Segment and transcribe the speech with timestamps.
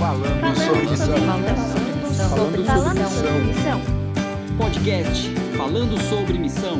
[0.00, 1.14] Falando sobre missão.
[2.30, 3.80] Falando sobre missão.
[4.56, 6.78] Podcast Falando sobre Missão.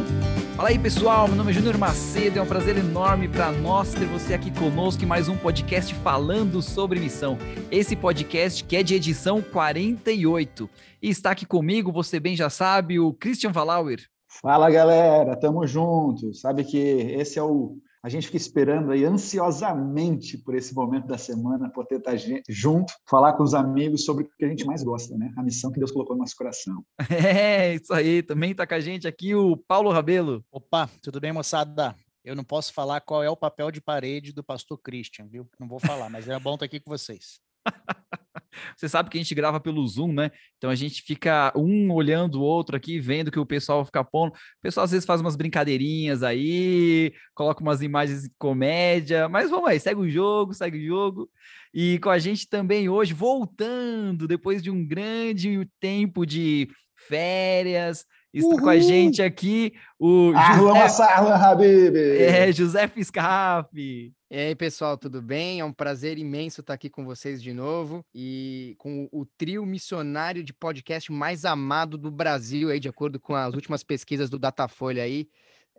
[0.57, 4.07] Fala aí pessoal, meu nome é Júnior Macedo, é um prazer enorme para nós ter
[4.07, 7.37] você aqui conosco em mais um podcast falando sobre missão.
[7.71, 10.71] Esse podcast que é de edição 48.
[11.03, 14.01] E está aqui comigo, você bem já sabe, o Christian Valauer.
[14.41, 16.33] Fala galera, tamo junto.
[16.33, 21.19] Sabe que esse é o a gente fica esperando aí ansiosamente por esse momento da
[21.19, 22.17] semana, poder estar
[22.49, 25.33] junto, falar com os amigos sobre o que a gente mais gosta, né?
[25.37, 26.85] A missão que Deus colocou no nosso coração.
[27.31, 28.23] É, isso aí.
[28.23, 30.45] Também está com a gente aqui o Paulo Rabelo.
[30.51, 31.95] Opa, tudo bem, moçada?
[32.25, 35.49] Eu não posso falar qual é o papel de parede do pastor Christian, viu?
[35.59, 37.41] Não vou falar, mas é bom estar aqui com vocês.
[38.77, 40.31] Você sabe que a gente grava pelo Zoom, né?
[40.57, 44.33] Então a gente fica um olhando o outro aqui, vendo que o pessoal fica pondo.
[44.33, 49.69] O pessoal às vezes faz umas brincadeirinhas aí, coloca umas imagens de comédia, mas vamos
[49.69, 51.31] aí, segue o jogo, segue o jogo.
[51.73, 56.69] E com a gente também hoje, voltando, depois de um grande tempo de
[57.09, 58.61] férias, Está Uhul.
[58.61, 61.97] com a gente aqui o José, Habib.
[61.97, 64.13] É, José Fiscaf.
[64.33, 65.59] E aí, pessoal, tudo bem?
[65.59, 70.45] É um prazer imenso estar aqui com vocês de novo e com o trio missionário
[70.45, 75.03] de podcast mais amado do Brasil, aí, de acordo com as últimas pesquisas do Datafolha
[75.03, 75.29] aí.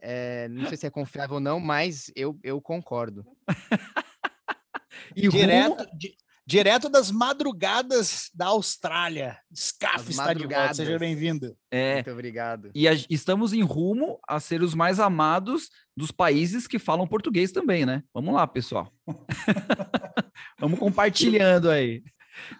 [0.01, 3.25] É, não sei se é confiável ou não, mas eu, eu concordo.
[5.15, 6.13] e direto, di,
[6.51, 9.37] direto das madrugadas da Austrália.
[9.55, 11.55] Scaf está de volta, seja bem-vindo.
[11.71, 12.71] É, Muito obrigado.
[12.75, 17.53] E a, estamos em rumo a ser os mais amados dos países que falam português
[17.53, 18.03] também, né?
[18.13, 18.91] Vamos lá, pessoal.
[20.59, 22.03] Vamos compartilhando aí.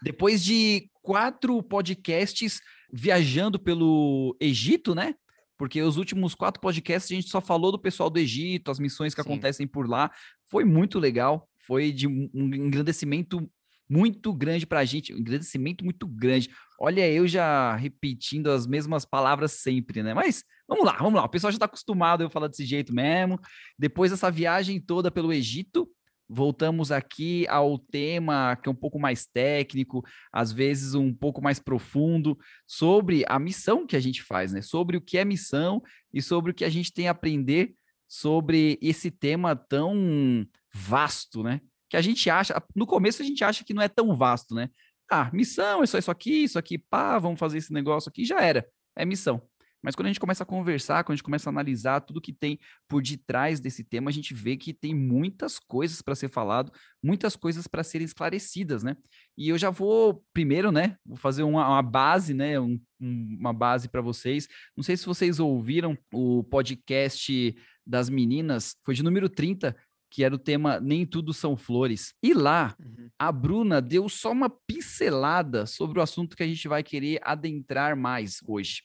[0.01, 2.61] Depois de quatro podcasts
[2.93, 5.15] viajando pelo Egito, né?
[5.57, 9.13] Porque os últimos quatro podcasts a gente só falou do pessoal do Egito, as missões
[9.13, 9.27] que Sim.
[9.27, 10.09] acontecem por lá.
[10.49, 13.51] Foi muito legal, foi de um engrandecimento
[13.91, 16.49] muito grande para a gente, um agradecimento muito grande.
[16.79, 20.13] Olha, eu já repetindo as mesmas palavras sempre, né?
[20.13, 21.25] Mas vamos lá, vamos lá.
[21.25, 23.37] O pessoal já está acostumado eu falar desse jeito mesmo.
[23.77, 25.89] Depois dessa viagem toda pelo Egito,
[26.29, 30.01] voltamos aqui ao tema que é um pouco mais técnico,
[30.31, 34.61] às vezes um pouco mais profundo, sobre a missão que a gente faz, né?
[34.61, 35.83] Sobre o que é missão
[36.13, 37.73] e sobre o que a gente tem a aprender
[38.07, 41.59] sobre esse tema tão vasto, né?
[41.91, 44.69] Que a gente acha, no começo a gente acha que não é tão vasto, né?
[45.11, 48.39] Ah, missão é só isso aqui, isso aqui, pá, vamos fazer esse negócio aqui, já
[48.39, 48.65] era,
[48.95, 49.41] é missão.
[49.83, 52.31] Mas quando a gente começa a conversar, quando a gente começa a analisar tudo que
[52.31, 52.57] tem
[52.87, 56.71] por detrás desse tema, a gente vê que tem muitas coisas para ser falado,
[57.03, 58.95] muitas coisas para serem esclarecidas, né?
[59.37, 60.95] E eu já vou primeiro, né?
[61.05, 62.57] Vou fazer uma, uma base, né?
[62.57, 64.47] Um, uma base para vocês.
[64.77, 67.53] Não sei se vocês ouviram o podcast
[67.85, 69.75] das meninas, foi de número 30,
[70.11, 72.13] que era o tema Nem Tudo São Flores.
[72.21, 73.09] E lá, uhum.
[73.17, 77.95] a Bruna deu só uma pincelada sobre o assunto que a gente vai querer adentrar
[77.95, 78.83] mais hoje,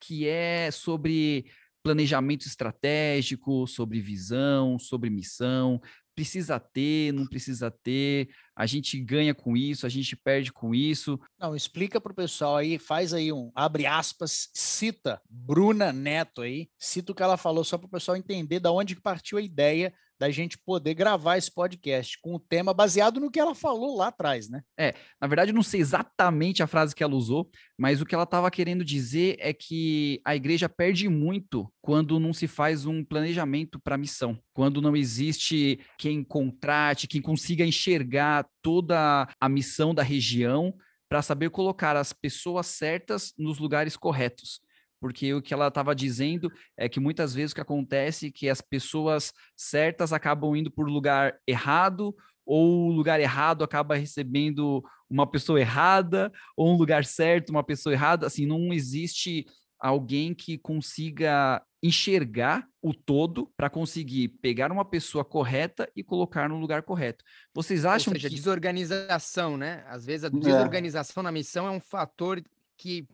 [0.00, 1.44] que é sobre
[1.82, 5.80] planejamento estratégico, sobre visão, sobre missão,
[6.14, 11.18] precisa ter, não precisa ter, a gente ganha com isso, a gente perde com isso.
[11.38, 16.68] Não, explica para o pessoal aí, faz aí um, abre aspas, cita Bruna Neto aí,
[16.78, 19.92] cita o que ela falou só para o pessoal entender da onde partiu a ideia
[20.22, 24.06] da gente poder gravar esse podcast com o tema baseado no que ela falou lá
[24.06, 24.62] atrás, né?
[24.78, 28.14] É, na verdade, eu não sei exatamente a frase que ela usou, mas o que
[28.14, 33.04] ela estava querendo dizer é que a igreja perde muito quando não se faz um
[33.04, 39.92] planejamento para a missão, quando não existe quem contrate, quem consiga enxergar toda a missão
[39.92, 40.72] da região
[41.08, 44.60] para saber colocar as pessoas certas nos lugares corretos
[45.02, 48.48] porque o que ela estava dizendo é que muitas vezes o que acontece é que
[48.48, 52.14] as pessoas certas acabam indo por lugar errado,
[52.46, 54.80] ou o lugar errado acaba recebendo
[55.10, 58.28] uma pessoa errada, ou um lugar certo, uma pessoa errada.
[58.28, 59.44] Assim, não existe
[59.76, 66.60] alguém que consiga enxergar o todo para conseguir pegar uma pessoa correta e colocar no
[66.60, 67.24] lugar correto.
[67.52, 69.84] Vocês acham Ou seja, que desorganização, né?
[69.88, 70.30] Às vezes a é.
[70.30, 71.24] desorganização é.
[71.24, 72.40] na missão é um fator
[72.76, 73.08] que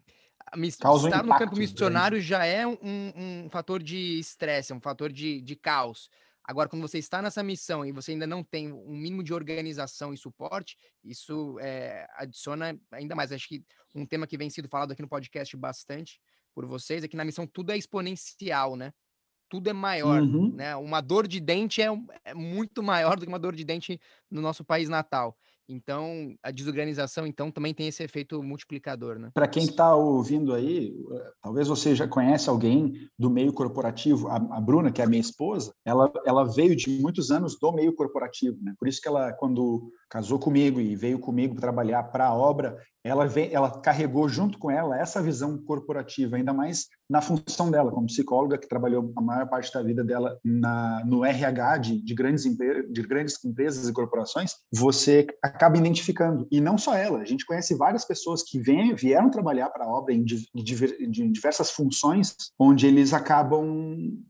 [0.83, 5.13] Causa estar um no campo missionário já é um, um fator de estresse, um fator
[5.13, 6.09] de, de caos.
[6.49, 10.15] Agora, quando você está nessa missão e você ainda não tem um mínimo de organização
[10.15, 13.31] e suporte, isso é, adiciona ainda mais.
[13.33, 13.63] Acho que
[13.95, 16.19] um tema que vem sido falado aqui no podcast bastante
[16.55, 18.95] por vocês é que na missão tudo é exponencial, né?
[19.47, 20.51] Tudo é maior, uhum.
[20.55, 20.75] né?
[20.77, 21.89] Uma dor de dente é,
[22.25, 24.01] é muito maior do que uma dor de dente
[24.31, 25.37] no nosso país natal.
[25.69, 29.31] Então, a desorganização, então, também tem esse efeito multiplicador, né?
[29.35, 34.29] Para quem está ouvindo aí, eh, talvez você já conhece alguém do meio corporativo.
[34.29, 37.71] A, a, Bruna, que é a minha esposa, ela, ela veio de muitos anos do
[37.71, 38.75] meio corporativo, né?
[38.79, 43.27] Por isso que ela, quando casou comigo e veio comigo trabalhar para a obra, ela,
[43.27, 48.07] vem, ela carregou junto com ela essa visão corporativa, ainda mais na função dela como
[48.07, 52.45] psicóloga, que trabalhou a maior parte da vida dela na, no RH de, de, grandes
[52.45, 56.47] de grandes empresas e corporações, você acaba identificando.
[56.51, 59.89] E não só ela, a gente conhece várias pessoas que vêm, vieram trabalhar para a
[59.89, 60.47] obra em, de,
[61.31, 63.65] diversas funções, onde eles acabam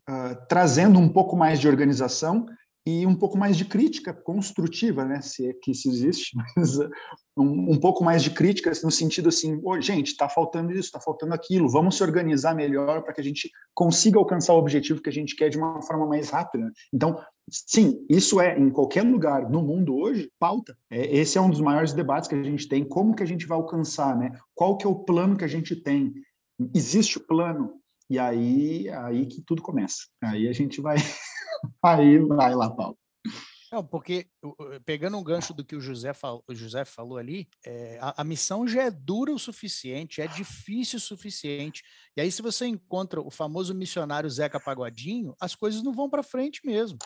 [0.08, 2.46] uh, trazendo um pouco mais de organização
[2.88, 5.20] e um pouco mais de crítica construtiva, né?
[5.20, 6.79] Se é que isso existe, mas
[7.37, 10.99] um, um pouco mais de crítica no sentido assim, oh, gente, está faltando isso, está
[10.99, 15.11] faltando aquilo, vamos se organizar melhor para que a gente consiga alcançar o objetivo que
[15.11, 16.73] a gente quer de uma forma mais rápida.
[16.93, 17.20] Então,
[17.50, 20.75] sim, isso é em qualquer lugar no mundo hoje pauta.
[20.90, 22.88] É, esse é um dos maiores debates que a gente tem.
[22.88, 24.32] Como que a gente vai alcançar, né?
[24.55, 26.14] Qual que é o plano que a gente tem?
[26.75, 27.75] Existe o plano?
[28.11, 29.99] E aí, aí que tudo começa.
[30.23, 30.96] Aí a gente vai
[31.82, 32.96] Aí vai lá, Paulo.
[33.70, 34.26] Não, porque
[34.87, 38.25] pegando um gancho do que o José, falou, o José falou ali, é, a, a,
[38.25, 41.82] missão já é dura o suficiente, é difícil o suficiente.
[42.16, 46.22] E aí, se você encontra o famoso missionário Zeca Pagodinho, as coisas não vão para
[46.22, 46.99] frente mesmo.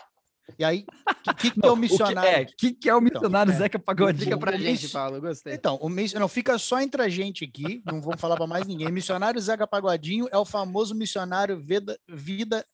[0.59, 2.45] E aí, o que, que, que, é o missionário?
[2.45, 4.25] O que, é, que, que é o então, missionário então, Zeca Pagodinho?
[4.25, 5.55] Fica pra gente, Paulo, gostei.
[5.55, 8.91] Então, o, não fica só entre a gente aqui, não vamos falar para mais ninguém.
[8.91, 12.65] Missionário Zeca Pagodinho é o famoso missionário vida, vida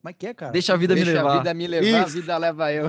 [0.00, 0.52] como é que é, cara?
[0.52, 1.28] Deixa a vida deixa me levar.
[1.28, 2.16] Deixa a vida me levar, Isso.
[2.16, 2.88] a vida leva eu.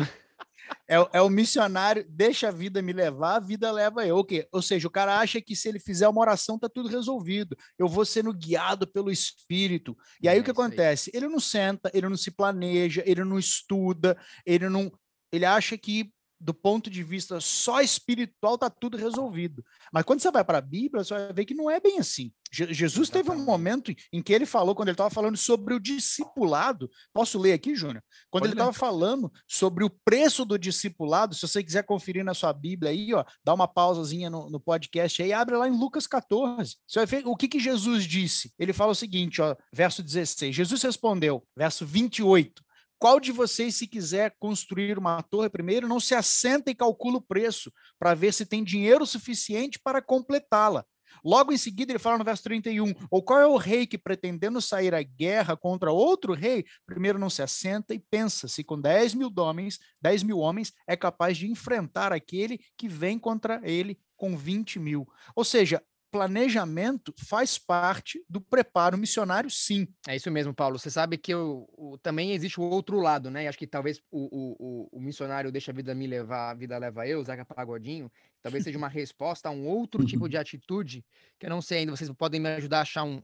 [0.87, 4.17] É, é, o missionário, deixa a vida me levar, a vida leva eu.
[4.19, 4.47] Okay?
[4.51, 7.57] Ou seja, o cara acha que se ele fizer uma oração, tá tudo resolvido.
[7.77, 9.97] Eu vou sendo guiado pelo Espírito.
[10.21, 11.11] E aí é, o que acontece?
[11.13, 11.19] Aí.
[11.19, 14.91] Ele não senta, ele não se planeja, ele não estuda, ele não.
[15.31, 16.11] Ele acha que
[16.41, 19.63] do ponto de vista só espiritual, está tudo resolvido.
[19.93, 22.31] Mas quando você vai para a Bíblia, você vai ver que não é bem assim.
[22.51, 23.29] Je Jesus Exatamente.
[23.29, 26.89] teve um momento em que ele falou, quando ele estava falando sobre o discipulado.
[27.13, 28.03] Posso ler aqui, Júnior?
[28.29, 32.33] Quando Pode ele estava falando sobre o preço do discipulado, se você quiser conferir na
[32.33, 36.07] sua Bíblia aí, ó, dá uma pausazinha no, no podcast aí, abre lá em Lucas
[36.07, 36.75] 14.
[36.85, 38.51] Você vai ver o que, que Jesus disse.
[38.59, 40.53] Ele fala o seguinte, ó, verso 16.
[40.53, 42.61] Jesus respondeu, verso 28.
[43.01, 47.21] Qual de vocês, se quiser construir uma torre primeiro, não se assenta e calcula o
[47.21, 50.85] preço para ver se tem dinheiro suficiente para completá-la?
[51.25, 54.61] Logo em seguida, ele fala no verso 31, ou qual é o rei que, pretendendo
[54.61, 59.15] sair à guerra contra outro rei, primeiro não se assenta e pensa se com 10
[59.15, 64.37] mil homens, 10 mil homens é capaz de enfrentar aquele que vem contra ele com
[64.37, 65.07] 20 mil.
[65.35, 65.81] Ou seja,
[66.11, 69.87] planejamento faz parte do preparo missionário, sim.
[70.07, 70.77] É isso mesmo, Paulo.
[70.77, 73.47] Você sabe que eu, o, também existe o outro lado, né?
[73.47, 77.07] Acho que talvez o, o, o, missionário deixa a vida me levar, a vida leva
[77.07, 78.11] eu, Zeca Pagodinho,
[78.41, 81.05] talvez seja uma resposta a um outro tipo de atitude,
[81.39, 83.21] que eu não sei ainda, vocês podem me ajudar a achar um,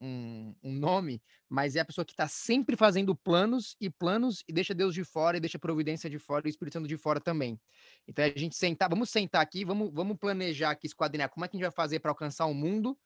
[0.00, 4.52] um, um, nome, mas é a pessoa que está sempre fazendo planos e planos e
[4.52, 6.96] deixa Deus de fora e deixa a providência de fora e o Espírito Santo de
[6.96, 7.58] fora também.
[8.06, 11.56] Então a gente sentar, vamos sentar aqui, vamos, vamos planejar aqui, esquadrinhar como é que
[11.56, 12.96] a gente vai fazer para alcançar o mundo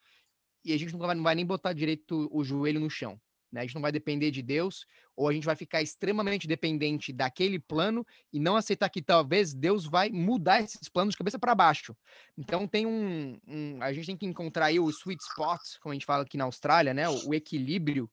[0.64, 3.20] e a gente não vai, não vai nem botar direito o joelho no chão.
[3.52, 3.60] Né?
[3.60, 7.58] A gente não vai depender de Deus, ou a gente vai ficar extremamente dependente daquele
[7.58, 11.94] plano e não aceitar que talvez Deus vai mudar esses planos de cabeça para baixo.
[12.36, 15.94] Então tem um, um, a gente tem que encontrar aí o sweet spot, como a
[15.94, 17.08] gente fala aqui na Austrália, né?
[17.08, 18.10] O, o equilíbrio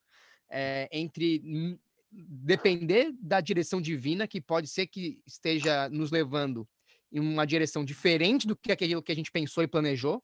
[0.51, 1.79] é, entre
[2.11, 6.67] depender da direção divina, que pode ser que esteja nos levando
[7.11, 10.23] em uma direção diferente do que aquilo que a gente pensou e planejou,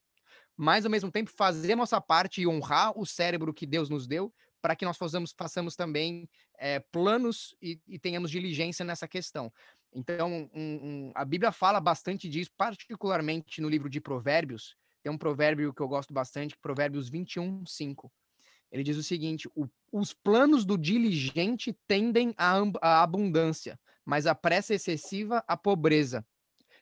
[0.58, 4.34] mas ao mesmo tempo fazer nossa parte e honrar o cérebro que Deus nos deu
[4.66, 9.54] para que nós façamos, façamos também é, planos e, e, tenhamos diligência nessa questão.
[9.94, 14.76] Então, um, um, a Bíblia fala bastante disso, particularmente no livro de Provérbios.
[15.04, 18.12] Tem um provérbio que eu gosto bastante, Provérbios 21, 5.
[18.72, 24.74] Ele diz o seguinte: o, os planos do diligente tendem à abundância, mas a pressa
[24.74, 26.26] excessiva à pobreza.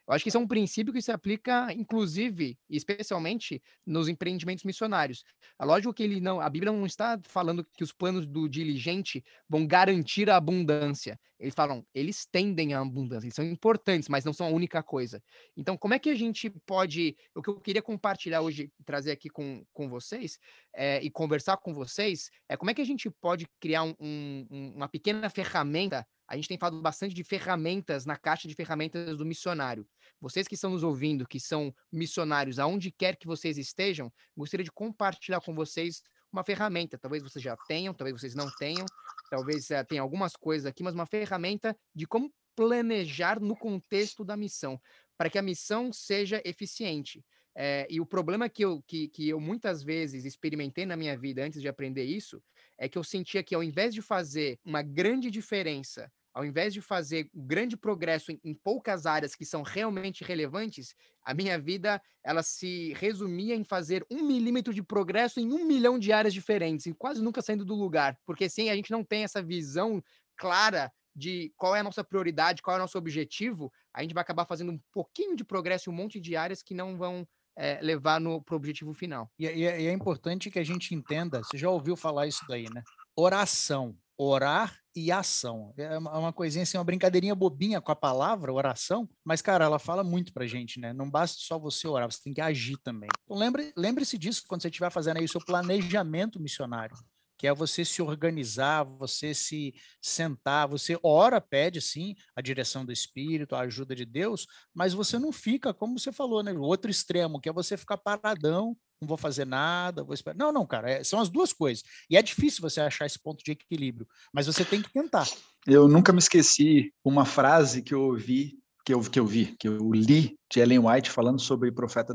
[0.07, 5.23] Eu acho que isso é um princípio que se aplica, inclusive, especialmente nos empreendimentos missionários.
[5.57, 9.23] A lógico que ele não, a Bíblia não está falando que os planos do diligente
[9.47, 11.17] vão garantir a abundância.
[11.39, 15.21] Eles falam, eles tendem à abundância, eles são importantes, mas não são a única coisa.
[15.57, 19.29] Então, como é que a gente pode, o que eu queria compartilhar hoje, trazer aqui
[19.29, 20.37] com, com vocês
[20.73, 24.73] é, e conversar com vocês, é como é que a gente pode criar um, um,
[24.75, 29.23] uma pequena ferramenta a gente tem falado bastante de ferramentas na caixa de ferramentas do
[29.23, 29.87] missionário.
[30.19, 34.71] Vocês que estão nos ouvindo, que são missionários, aonde quer que vocês estejam, gostaria de
[34.71, 36.97] compartilhar com vocês uma ferramenta.
[36.97, 38.85] Talvez vocês já tenham, talvez vocês não tenham,
[39.29, 44.35] talvez uh, tenha algumas coisas aqui, mas uma ferramenta de como planejar no contexto da
[44.35, 44.81] missão.
[45.15, 47.23] para que a missão seja eficiente.
[47.55, 51.43] É, e o problema que eu, que, que eu muitas vezes experimentei na minha vida
[51.43, 52.41] antes de aprender isso
[52.79, 56.81] é que eu sentia que ao invés de fazer uma grande diferença, ao invés de
[56.81, 62.01] fazer um grande progresso em, em poucas áreas que são realmente relevantes, a minha vida
[62.23, 66.85] ela se resumia em fazer um milímetro de progresso em um milhão de áreas diferentes,
[66.85, 70.03] e quase nunca saindo do lugar, porque sim, a gente não tem essa visão
[70.35, 74.21] clara de qual é a nossa prioridade, qual é o nosso objetivo, a gente vai
[74.21, 77.79] acabar fazendo um pouquinho de progresso em um monte de áreas que não vão é,
[77.81, 79.29] levar para o objetivo final.
[79.37, 82.65] E, e, e, é importante que a gente entenda, você já ouviu falar isso daí,
[82.73, 82.81] né?
[83.15, 85.73] Oração, orar e ação.
[85.77, 89.79] É uma é coisinha assim, uma brincadeirinha bobinha com a palavra oração, mas, cara, ela
[89.79, 90.93] fala muito pra gente, né?
[90.93, 93.09] Não basta só você orar, você tem que agir também.
[93.23, 96.95] Então, lembre-se lembre disso quando você estiver fazendo aí o seu planejamento missionário
[97.43, 102.91] que é você se organizar, você se sentar, você ora, pede sim a direção do
[102.93, 106.53] Espírito, a ajuda de Deus, mas você não fica, como você falou, né?
[106.53, 110.37] O outro extremo, que é você ficar paradão, não vou fazer nada, vou esperar.
[110.37, 111.83] Não, não, cara, é, são as duas coisas.
[112.09, 115.27] E é difícil você achar esse ponto de equilíbrio, mas você tem que tentar.
[115.67, 119.67] Eu nunca me esqueci uma frase que eu ouvi que eu, que eu vi, que
[119.67, 122.13] eu li de Ellen White falando sobre o profeta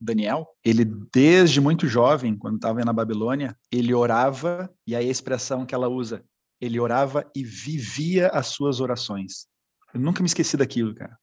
[0.00, 0.46] Daniel.
[0.64, 5.88] Ele, desde muito jovem, quando estava na Babilônia, ele orava, e a expressão que ela
[5.88, 6.24] usa,
[6.60, 9.46] ele orava e vivia as suas orações.
[9.94, 11.16] Eu nunca me esqueci daquilo, cara.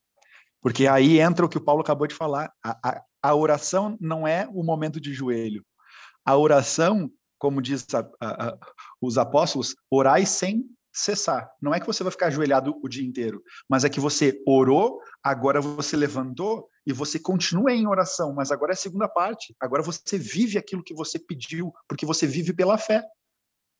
[0.61, 2.51] Porque aí entra o que o Paulo acabou de falar.
[2.63, 5.63] A, a, a oração não é o momento de joelho.
[6.25, 8.57] A oração, como diz a,
[9.01, 10.65] os apóstolos, orai sem
[10.97, 11.49] cessar.
[11.61, 14.99] Não é que você vai ficar ajoelhado o dia inteiro, mas é que você orou,
[15.23, 19.55] agora você levantou e você continua em oração, mas agora é a segunda parte.
[19.59, 23.03] Agora você vive aquilo que você pediu, porque você vive pela fé.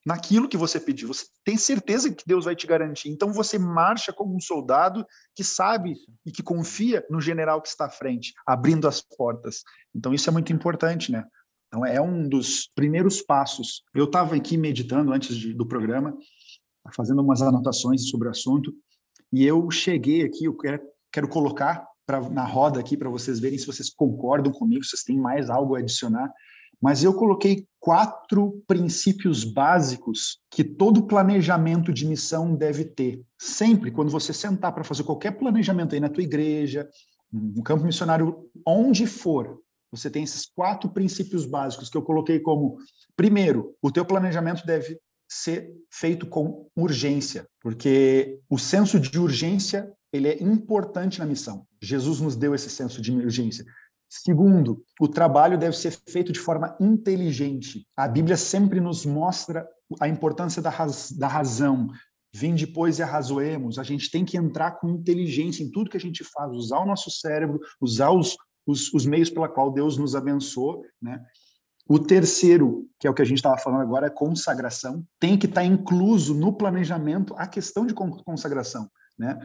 [0.06, 3.10] Naquilo que você pediu, você tem certeza que Deus vai te garantir.
[3.10, 5.06] Então você marcha como um soldado
[5.36, 5.96] que sabe
[6.26, 9.64] e que confia no general que está à frente, abrindo as portas.
[9.94, 11.26] Então isso é muito importante, né?
[11.68, 13.84] Então é um dos primeiros passos.
[13.94, 16.18] Eu estava aqui meditando antes de, do programa
[16.96, 18.74] fazendo umas anotações sobre o assunto,
[19.32, 23.58] e eu cheguei aqui, eu quero, quero colocar pra, na roda aqui para vocês verem
[23.58, 26.32] se vocês concordam comigo, se vocês têm mais algo a adicionar,
[26.82, 33.22] mas eu coloquei quatro princípios básicos que todo planejamento de missão deve ter.
[33.38, 36.88] Sempre, quando você sentar para fazer qualquer planejamento aí na tua igreja,
[37.32, 39.60] no campo missionário, onde for,
[39.92, 42.78] você tem esses quatro princípios básicos que eu coloquei como:
[43.16, 50.28] primeiro, o teu planejamento deve ser feito com urgência, porque o senso de urgência ele
[50.28, 51.66] é importante na missão.
[51.82, 53.66] Jesus nos deu esse senso de urgência.
[54.10, 57.86] Segundo, o trabalho deve ser feito de forma inteligente.
[57.96, 59.68] A Bíblia sempre nos mostra
[60.00, 61.90] a importância da, raz da razão.
[62.34, 63.78] Vim depois e arrazoemos.
[63.78, 66.86] A gente tem que entrar com inteligência em tudo que a gente faz, usar o
[66.86, 71.22] nosso cérebro, usar os, os, os meios pela qual Deus nos abençoou, né?
[71.88, 75.06] O terceiro, que é o que a gente estava falando agora, é consagração.
[75.20, 79.40] Tem que estar tá incluso no planejamento a questão de consagração, né?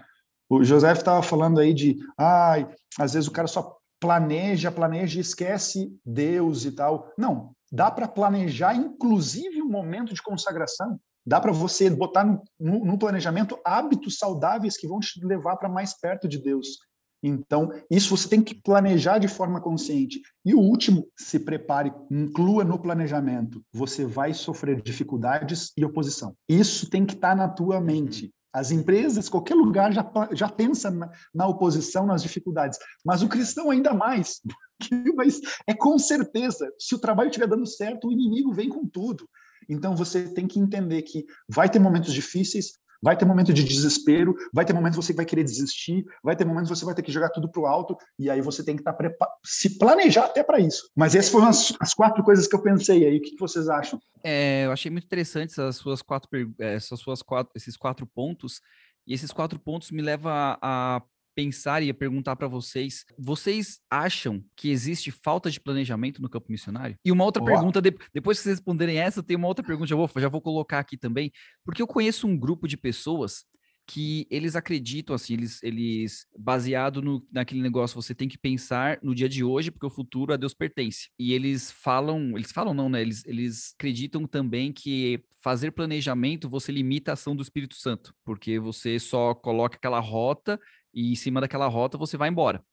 [0.49, 2.69] O José estava falando aí de, ai,
[2.99, 7.11] às vezes o cara só planeja, planeja e esquece Deus e tal.
[7.17, 11.01] Não, dá para planejar inclusive um momento de consagração.
[11.25, 15.99] Dá para você botar no, no, planejamento hábitos saudáveis que vão te levar para mais
[15.99, 16.79] perto de Deus.
[17.23, 20.21] Então, isso você tem que planejar de forma consciente.
[20.45, 23.65] E o último, se prepare, inclua no planejamento.
[23.73, 26.35] Você vai sofrer dificuldades e oposição.
[26.49, 28.33] Isso tem que estar tá na tua mente.
[28.53, 32.79] As empresas, qualquer lugar, já, já pensa na, na oposição, nas dificuldades.
[33.05, 34.41] Mas o cristão ainda mais.
[35.17, 39.29] Mas é com certeza, se o trabalho estiver dando certo, o inimigo vem com tudo.
[39.69, 42.73] Então você tem que entender que vai ter momentos difíceis,
[43.03, 46.45] Vai ter momento de desespero, vai ter momento que você vai querer desistir, vai ter
[46.45, 48.77] momento que você vai ter que jogar tudo para o alto, e aí você tem
[48.77, 50.89] que estar tá se planejar até para isso.
[50.95, 53.19] Mas essas foram as, as, quatro coisas que eu pensei aí.
[53.19, 53.99] O que, que vocês acham?
[54.23, 56.29] É, eu achei muito interessante essas suas quatro,
[56.59, 58.61] essas suas quatro, esses quatro pontos.
[59.05, 61.03] E esses quatro pontos me levam a
[61.35, 66.97] pensar e perguntar para vocês: vocês acham que existe falta de planejamento no campo missionário?
[67.05, 69.97] E uma outra pergunta, de, depois que vocês responderem essa, tem uma outra pergunta, já
[69.97, 71.33] vou, já vou colocar aqui também,
[71.65, 73.45] porque eu conheço um grupo de pessoas
[73.87, 79.15] que eles acreditam, assim, eles, eles baseado no, naquele negócio, você tem que pensar no
[79.15, 81.11] dia de hoje, porque o futuro a Deus pertence.
[81.19, 83.03] E eles falam, eles falam não, né?
[83.03, 88.59] Eles, eles acreditam também que fazer planejamento você limita a ação do Espírito Santo, porque
[88.59, 90.59] você só coloca aquela rota
[90.93, 92.65] e em cima daquela rota você vai embora.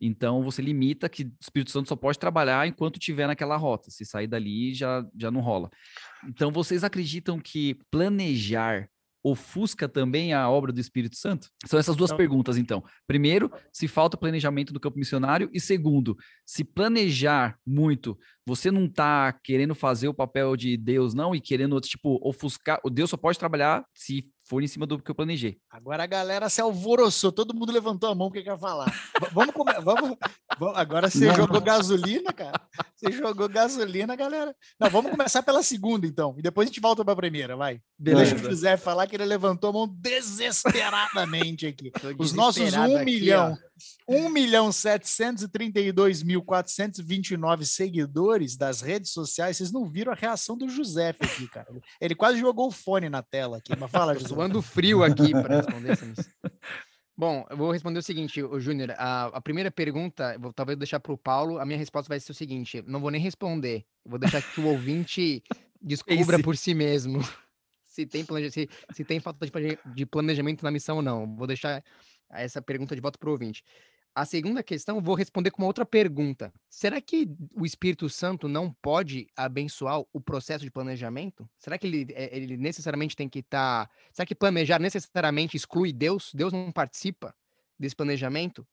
[0.00, 3.90] Então você limita que o Espírito Santo só pode trabalhar enquanto estiver naquela rota.
[3.90, 5.70] Se sair dali já já não rola.
[6.28, 8.90] Então vocês acreditam que planejar
[9.30, 11.48] ofusca também a obra do Espírito Santo?
[11.66, 12.84] São essas duas então, perguntas, então.
[13.06, 18.16] Primeiro, se falta planejamento do campo missionário, e segundo, se planejar muito,
[18.46, 22.78] você não está querendo fazer o papel de Deus, não, e querendo, tipo, ofuscar.
[22.84, 25.58] O Deus só pode trabalhar se for em cima do que eu planejei.
[25.68, 28.86] Agora a galera se alvoroçou, todo mundo levantou a mão porque quer falar.
[29.32, 30.18] vamos, vamos, vamos,
[30.74, 31.34] Agora você não.
[31.34, 32.60] jogou gasolina, cara.
[32.96, 34.54] Você jogou gasolina, galera.
[34.80, 36.34] Não, vamos começar pela segunda, então.
[36.38, 37.80] E depois a gente volta para a primeira, vai.
[37.98, 38.34] Beleza.
[38.34, 41.92] Deixa o José falar que ele levantou a mão desesperadamente aqui.
[42.18, 43.66] Os nossos um aqui, milhão, ó.
[44.08, 50.68] 1 milhão 732 mil 429 seguidores das redes sociais, vocês não viram a reação do
[50.68, 51.68] José aqui, cara.
[52.00, 53.72] Ele quase jogou o fone na tela aqui.
[53.78, 56.24] Mas fala, José suando frio aqui para responder essa missão.
[57.18, 58.90] Bom, eu vou responder o seguinte, o Júnior.
[58.98, 61.58] A, a, primeira pergunta, vou talvez deixar para o Paulo.
[61.58, 63.86] A minha resposta vai ser o seguinte: não vou nem responder.
[64.04, 65.42] Vou deixar que o ouvinte
[65.80, 66.42] descubra Esse.
[66.42, 67.20] por si mesmo
[67.82, 69.46] se tem, se, se tem falta
[69.94, 71.34] de planejamento na missão ou não.
[71.34, 71.82] Vou deixar
[72.30, 73.64] essa pergunta de volta para o ouvinte.
[74.16, 76.50] A segunda questão, vou responder com uma outra pergunta.
[76.70, 81.46] Será que o Espírito Santo não pode abençoar o processo de planejamento?
[81.58, 83.86] Será que ele, eh, ele necessariamente tem que estar.
[83.86, 83.92] Tá...
[84.10, 86.32] Será que planejar necessariamente exclui Deus?
[86.32, 87.34] Deus não participa
[87.78, 88.66] desse planejamento?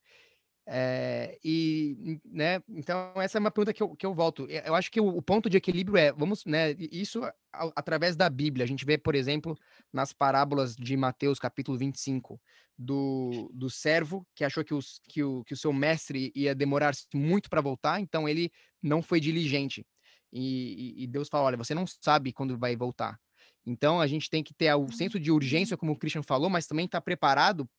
[0.66, 4.48] É, e, né, então essa é uma pergunta que eu, que eu volto.
[4.50, 7.34] Eu acho que o, o ponto de equilíbrio é, vamos, né, isso a,
[7.76, 8.64] através da Bíblia.
[8.64, 9.58] A gente vê, por exemplo,
[9.92, 12.40] nas parábolas de Mateus, capítulo 25,
[12.78, 16.94] do, do servo que achou que, os, que, o, que o seu mestre ia demorar
[17.14, 18.52] muito para voltar, então ele
[18.82, 19.86] não foi diligente.
[20.32, 23.20] E, e, Deus fala: olha, você não sabe quando vai voltar.
[23.66, 26.66] Então a gente tem que ter o senso de urgência, como o Christian falou, mas
[26.66, 27.70] também estar tá preparado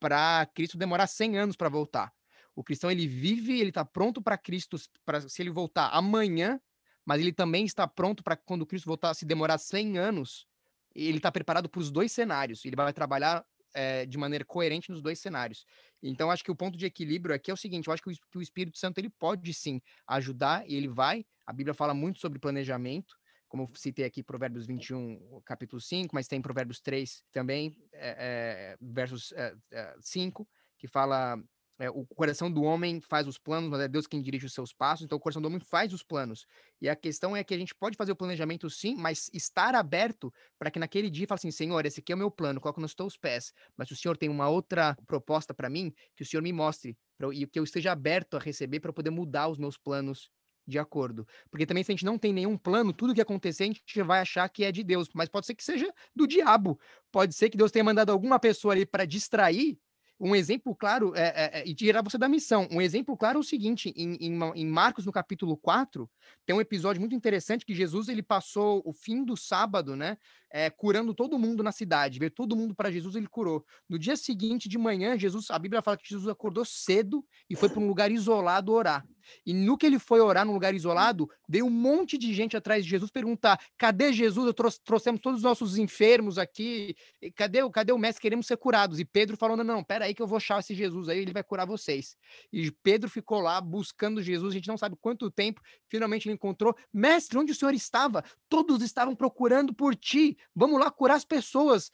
[0.00, 2.12] para Cristo demorar 100 anos para voltar.
[2.54, 6.60] O cristão ele vive, ele está pronto para Cristo, para se ele voltar amanhã,
[7.04, 10.46] mas ele também está pronto para quando Cristo voltar, se demorar 100 anos,
[10.94, 12.64] ele está preparado para os dois cenários.
[12.64, 15.64] Ele vai trabalhar é, de maneira coerente nos dois cenários.
[16.02, 18.12] Então, acho que o ponto de equilíbrio aqui é o seguinte: eu acho que o,
[18.12, 21.24] que o Espírito Santo ele pode sim ajudar e ele vai.
[21.46, 23.14] A Bíblia fala muito sobre planejamento,
[23.48, 28.76] como eu citei aqui Provérbios 21, capítulo 5, mas tem Provérbios 3 também, é, é,
[28.80, 29.54] versos é,
[30.00, 31.36] 5, que fala
[31.80, 34.70] é, o coração do homem faz os planos, mas é Deus quem dirige os seus
[34.70, 36.46] passos, então o coração do homem faz os planos.
[36.78, 40.30] E a questão é que a gente pode fazer o planejamento sim, mas estar aberto
[40.58, 42.94] para que naquele dia fale assim: Senhor, esse aqui é o meu plano, coloco nos
[42.94, 43.54] teus pés.
[43.78, 46.98] Mas se o Senhor tem uma outra proposta para mim, que o Senhor me mostre
[47.32, 50.30] e que eu esteja aberto a receber para poder mudar os meus planos
[50.66, 51.26] de acordo.
[51.50, 54.20] Porque também, se a gente não tem nenhum plano, tudo que acontecer, a gente vai
[54.20, 56.78] achar que é de Deus, mas pode ser que seja do diabo.
[57.10, 59.78] Pode ser que Deus tenha mandado alguma pessoa ali para distrair
[60.20, 62.68] um exemplo claro é, é, é, e tirar você da missão.
[62.70, 66.08] Um exemplo claro é o seguinte: em, em, em, Marcos, no capítulo 4,
[66.44, 70.18] tem um episódio muito interessante que Jesus ele passou o fim do sábado, né?
[70.52, 73.64] É, curando todo mundo na cidade, veio todo mundo para Jesus, ele curou.
[73.88, 77.68] No dia seguinte de manhã, Jesus, a Bíblia fala que Jesus acordou cedo e foi
[77.68, 79.06] para um lugar isolado orar.
[79.44, 82.84] E no que ele foi orar num lugar isolado, veio um monte de gente atrás
[82.84, 84.46] de Jesus perguntar: cadê Jesus?
[84.46, 86.94] Eu trouxe, trouxemos todos os nossos enfermos aqui.
[87.34, 88.22] Cadê, cadê o mestre?
[88.22, 88.98] Queremos ser curados.
[88.98, 91.32] E Pedro falou: não, não, pera aí que eu vou achar esse Jesus aí, ele
[91.32, 92.16] vai curar vocês.
[92.52, 96.74] E Pedro ficou lá buscando Jesus, a gente não sabe quanto tempo, finalmente ele encontrou.
[96.92, 98.24] Mestre, onde o senhor estava?
[98.48, 100.36] Todos estavam procurando por ti.
[100.54, 101.90] Vamos lá curar as pessoas.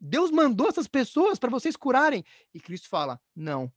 [0.00, 2.24] Deus mandou essas pessoas para vocês curarem.
[2.54, 3.72] E Cristo fala: não,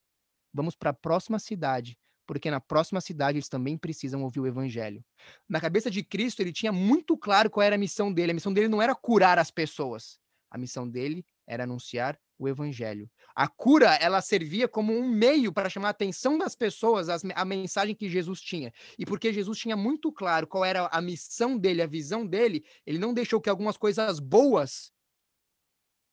[0.53, 1.97] vamos para a próxima cidade
[2.31, 5.03] porque na próxima cidade eles também precisam ouvir o evangelho.
[5.49, 8.31] Na cabeça de Cristo, ele tinha muito claro qual era a missão dele.
[8.31, 10.17] A missão dele não era curar as pessoas.
[10.49, 13.11] A missão dele era anunciar o evangelho.
[13.35, 17.93] A cura, ela servia como um meio para chamar a atenção das pessoas a mensagem
[17.93, 18.71] que Jesus tinha.
[18.97, 22.97] E porque Jesus tinha muito claro qual era a missão dele, a visão dele, ele
[22.97, 24.93] não deixou que algumas coisas boas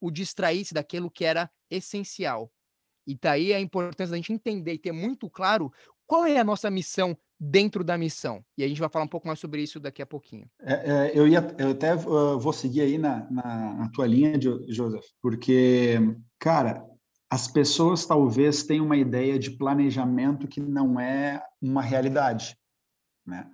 [0.00, 2.52] o distraísse daquilo que era essencial.
[3.09, 5.72] E daí a importância da gente entender e ter muito claro
[6.09, 8.42] qual é a nossa missão dentro da missão?
[8.57, 10.51] E a gente vai falar um pouco mais sobre isso daqui a pouquinho.
[10.61, 14.40] É, é, eu, ia, eu até uh, vou seguir aí na, na, na tua linha,
[14.40, 15.99] Joseph, porque,
[16.38, 16.83] cara,
[17.31, 22.57] as pessoas talvez tenham uma ideia de planejamento que não é uma realidade.
[23.27, 23.47] Né?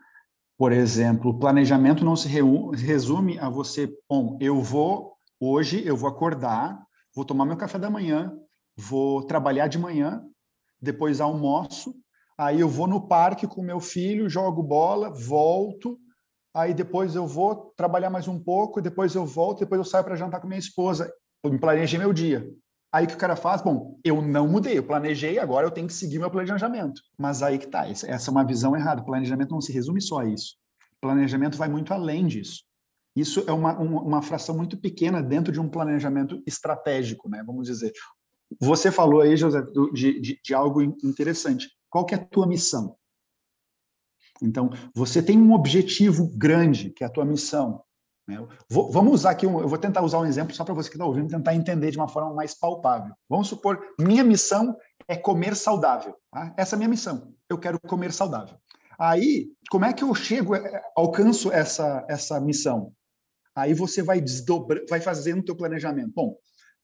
[0.56, 6.08] Por exemplo, o planejamento não se resume a você, bom, eu vou, hoje eu vou
[6.08, 6.80] acordar,
[7.12, 8.32] vou tomar meu café da manhã,
[8.76, 10.24] vou trabalhar de manhã,
[10.80, 11.96] depois almoço,
[12.36, 15.98] Aí eu vou no parque com meu filho, jogo bola, volto.
[16.54, 20.16] Aí depois eu vou trabalhar mais um pouco, depois eu volto, depois eu saio para
[20.16, 21.12] jantar com minha esposa.
[21.42, 22.48] Eu me planejei meu dia.
[22.92, 23.60] Aí o que o cara faz?
[23.60, 27.02] Bom, eu não mudei, eu planejei, agora eu tenho que seguir meu planejamento.
[27.18, 29.04] Mas aí que tá, essa é uma visão errada.
[29.04, 30.56] Planejamento não se resume só a isso.
[31.00, 32.62] Planejamento vai muito além disso.
[33.16, 37.42] Isso é uma, uma, uma, fração muito pequena dentro de um planejamento estratégico, né?
[37.46, 37.92] Vamos dizer.
[38.60, 39.60] Você falou aí, José,
[39.92, 41.68] de, de, de algo interessante.
[41.94, 42.96] Qual que é a tua missão?
[44.42, 47.84] Então, você tem um objetivo grande, que é a tua missão.
[48.26, 48.36] Né?
[48.68, 50.96] Vou, vamos usar aqui, um, eu vou tentar usar um exemplo só para você que
[50.96, 53.14] está ouvindo tentar entender de uma forma mais palpável.
[53.28, 54.76] Vamos supor, minha missão
[55.06, 56.16] é comer saudável.
[56.32, 56.52] Tá?
[56.56, 57.32] Essa é a minha missão.
[57.48, 58.58] Eu quero comer saudável.
[58.98, 62.92] Aí, como é que eu chego, é, alcanço essa, essa missão?
[63.54, 66.10] Aí você vai desdobrar, vai fazendo o teu planejamento.
[66.12, 66.36] Bom,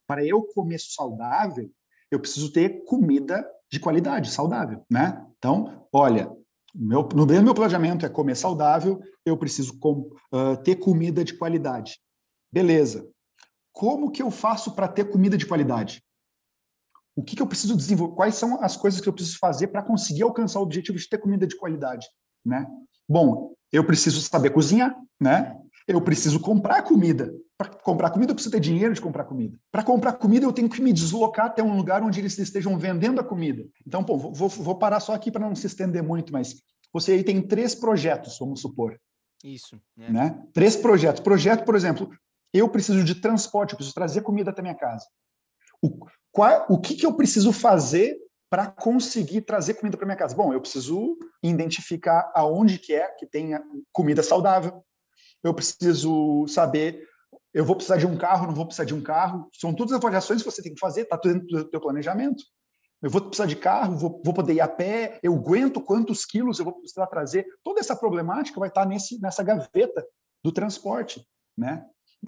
[0.06, 1.68] para eu comer saudável,
[2.12, 5.24] eu preciso ter comida de qualidade, saudável, né?
[5.38, 6.30] Então, olha,
[6.74, 12.00] meu, no meu planejamento é comer saudável, eu preciso com, uh, ter comida de qualidade.
[12.52, 13.08] Beleza.
[13.72, 16.02] Como que eu faço para ter comida de qualidade?
[17.14, 18.14] O que, que eu preciso desenvolver?
[18.14, 21.18] Quais são as coisas que eu preciso fazer para conseguir alcançar o objetivo de ter
[21.18, 22.06] comida de qualidade?
[22.44, 22.66] Né?
[23.08, 25.56] Bom, eu preciso saber cozinhar, né?
[25.86, 27.32] Eu preciso comprar comida.
[27.60, 29.54] Para comprar comida, eu preciso ter dinheiro de comprar comida.
[29.70, 33.20] Para comprar comida, eu tenho que me deslocar até um lugar onde eles estejam vendendo
[33.20, 33.68] a comida.
[33.86, 36.54] Então, pô, vou, vou parar só aqui para não se estender muito, mas
[36.90, 38.98] você aí tem três projetos, vamos supor.
[39.44, 39.78] Isso.
[39.98, 40.10] É.
[40.10, 40.42] Né?
[40.54, 41.20] Três projetos.
[41.20, 42.08] Projeto, por exemplo,
[42.50, 45.04] eu preciso de transporte, eu preciso trazer comida até minha casa.
[45.82, 48.16] O, qual, o que, que eu preciso fazer
[48.48, 50.34] para conseguir trazer comida para minha casa?
[50.34, 54.82] Bom, eu preciso identificar aonde que é que tenha comida saudável.
[55.44, 57.06] Eu preciso saber,
[57.52, 59.48] eu vou precisar de um carro, não vou precisar de um carro.
[59.52, 62.42] São todas avaliações que você tem que fazer, está dentro do teu planejamento.
[63.02, 66.58] Eu vou precisar de carro, vou, vou, poder ir a pé, eu aguento quantos quilos
[66.58, 67.46] eu vou precisar trazer.
[67.64, 70.06] Toda essa problemática vai estar nesse, nessa gaveta
[70.44, 71.26] do transporte.
[71.56, 71.84] Né?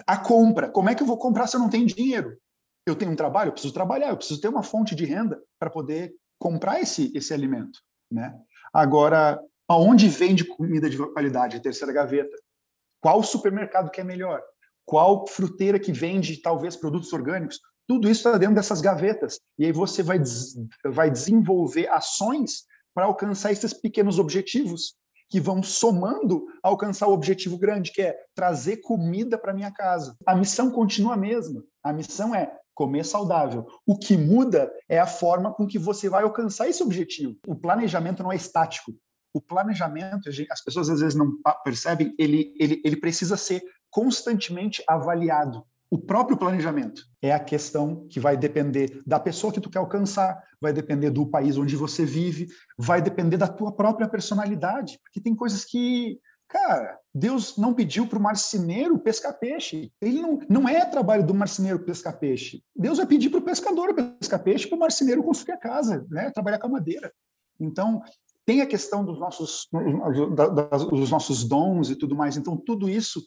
[0.07, 2.37] A compra, como é que eu vou comprar se eu não tenho dinheiro?
[2.85, 5.69] Eu tenho um trabalho, eu preciso trabalhar, eu preciso ter uma fonte de renda para
[5.69, 7.79] poder comprar esse, esse alimento.
[8.11, 8.35] Né?
[8.73, 11.55] Agora, aonde vende comida de qualidade?
[11.55, 12.35] A terceira gaveta.
[12.99, 14.41] Qual supermercado que é melhor?
[14.85, 17.59] Qual fruteira que vende talvez produtos orgânicos?
[17.87, 19.39] Tudo isso está dentro dessas gavetas.
[19.57, 24.95] E aí você vai, des vai desenvolver ações para alcançar esses pequenos objetivos
[25.29, 30.15] que vão somando a alcançar o objetivo grande, que é trazer comida para minha casa.
[30.25, 31.63] A missão continua a mesma.
[31.83, 33.65] A missão é comer saudável.
[33.85, 37.35] O que muda é a forma com que você vai alcançar esse objetivo.
[37.47, 38.93] O planejamento não é estático.
[39.33, 45.65] O planejamento, as pessoas às vezes não percebem, ele, ele, ele precisa ser constantemente avaliado
[45.93, 50.43] o próprio planejamento é a questão que vai depender da pessoa que tu quer alcançar,
[50.59, 55.35] vai depender do país onde você vive, vai depender da tua própria personalidade, porque tem
[55.35, 56.19] coisas que,
[56.49, 59.91] cara, Deus não pediu para o marceneiro pescar peixe.
[60.01, 62.63] Ele não, não é trabalho do marceneiro pescar peixe.
[62.75, 66.31] Deus vai pedir para o pescador pescar peixe, para o marceneiro construir a casa, né?
[66.31, 67.13] trabalhar com a madeira.
[67.59, 68.01] Então,
[68.45, 69.67] tem a questão dos nossos,
[70.89, 72.37] dos nossos dons e tudo mais.
[72.37, 73.23] Então, tudo isso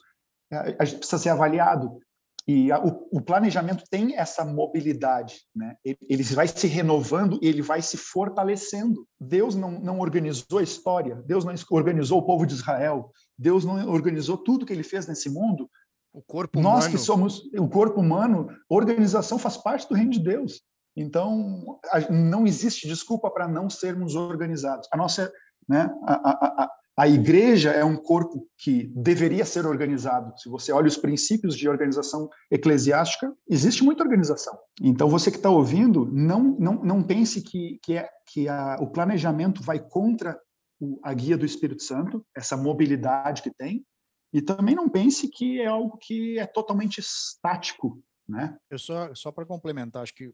[0.51, 1.99] é, a gente precisa ser avaliado.
[2.47, 5.75] E a, o, o, planejamento tem essa mobilidade, né?
[5.83, 9.05] Ele, ele, vai se renovando e ele vai se fortalecendo.
[9.19, 13.89] Deus não, não organizou a história, Deus não organizou o povo de Israel, Deus não
[13.89, 15.69] organizou tudo que ele fez nesse mundo.
[16.13, 16.91] O corpo Nós humano.
[16.91, 20.61] que somos o corpo humano, organização faz parte do reino de Deus.
[20.97, 21.79] Então,
[22.09, 24.87] não existe desculpa para não sermos organizados.
[24.91, 25.31] A nossa,
[25.69, 30.33] né, a, a, a igreja é um corpo que deveria ser organizado.
[30.39, 34.57] Se você olha os princípios de organização eclesiástica, existe muita organização.
[34.81, 38.87] Então, você que está ouvindo, não, não, não pense que, que, é, que a, o
[38.87, 40.35] planejamento vai contra
[40.79, 43.85] o, a guia do Espírito Santo, essa mobilidade que tem,
[44.33, 48.01] e também não pense que é algo que é totalmente estático.
[48.27, 48.57] Né?
[48.69, 50.33] Eu só, só para complementar, acho que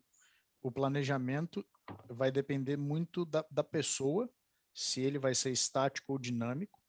[0.64, 1.64] o planejamento
[2.10, 4.30] vai depender muito da, da pessoa
[4.74, 6.80] se ele vai ser estático ou dinâmico.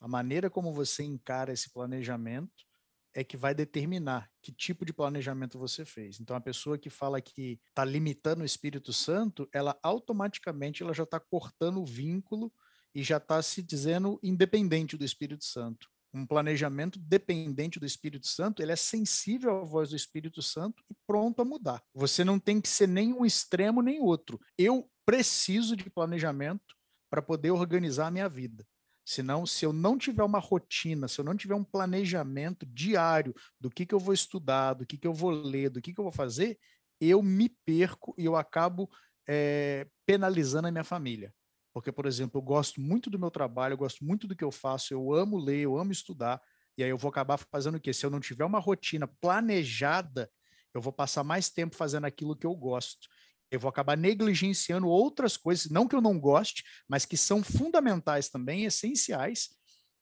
[0.00, 2.66] A maneira como você encara esse planejamento
[3.14, 6.20] é que vai determinar que tipo de planejamento você fez.
[6.20, 11.04] Então, a pessoa que fala que está limitando o Espírito Santo, ela automaticamente ela já
[11.04, 12.52] está cortando o vínculo
[12.94, 15.88] e já está se dizendo independente do Espírito Santo.
[16.12, 20.94] Um planejamento dependente do Espírito Santo, ele é sensível à voz do Espírito Santo e
[21.06, 21.82] pronto a mudar.
[21.94, 24.40] Você não tem que ser nem um extremo nem outro.
[24.58, 26.74] Eu preciso de planejamento
[27.08, 28.66] para poder organizar a minha vida.
[29.04, 33.70] Senão, se eu não tiver uma rotina, se eu não tiver um planejamento diário do
[33.70, 36.04] que, que eu vou estudar, do que, que eu vou ler, do que, que eu
[36.04, 36.58] vou fazer,
[37.00, 38.88] eu me perco e eu acabo
[39.28, 41.34] é, penalizando a minha família.
[41.80, 44.50] Porque, por exemplo, eu gosto muito do meu trabalho, eu gosto muito do que eu
[44.50, 46.40] faço, eu amo ler, eu amo estudar,
[46.76, 47.92] e aí eu vou acabar fazendo o quê?
[47.92, 50.30] Se eu não tiver uma rotina planejada,
[50.74, 53.08] eu vou passar mais tempo fazendo aquilo que eu gosto
[53.50, 58.28] eu vou acabar negligenciando outras coisas, não que eu não goste, mas que são fundamentais
[58.28, 59.50] também, essenciais,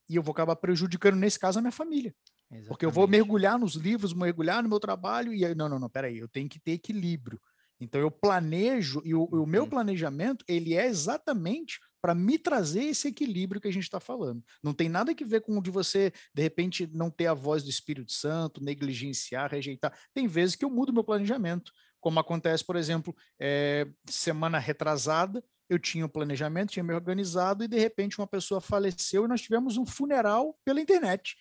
[0.09, 2.15] e eu vou acabar prejudicando, nesse caso, a minha família.
[2.51, 2.69] Exatamente.
[2.69, 5.89] Porque eu vou mergulhar nos livros, mergulhar no meu trabalho e aí, não, não, não,
[5.89, 7.41] peraí, eu tenho que ter equilíbrio.
[7.81, 9.71] Então eu planejo e o, o meu uhum.
[9.71, 14.43] planejamento ele é exatamente para me trazer esse equilíbrio que a gente está falando.
[14.63, 17.63] Não tem nada que ver com o de você, de repente, não ter a voz
[17.63, 19.97] do Espírito Santo, negligenciar, rejeitar.
[20.15, 25.79] Tem vezes que eu mudo meu planejamento, como acontece, por exemplo, é, semana retrasada, eu
[25.79, 29.77] tinha um planejamento, tinha me organizado e de repente uma pessoa faleceu e nós tivemos
[29.77, 31.37] um funeral pela internet.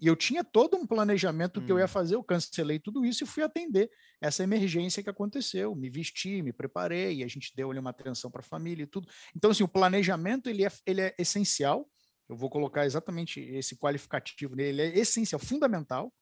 [0.00, 1.66] E eu tinha todo um planejamento hum.
[1.66, 1.88] que eu ia hum.
[1.88, 5.74] fazer, eu cancelei tudo isso e fui atender essa emergência que aconteceu.
[5.74, 9.08] Me vesti, me preparei, a gente deu ali uma atenção para a família e tudo.
[9.34, 11.88] Então, assim, o planejamento ele é, ele é essencial.
[12.28, 16.12] Eu vou colocar exatamente esse qualificativo nele, ele é essencial, fundamental,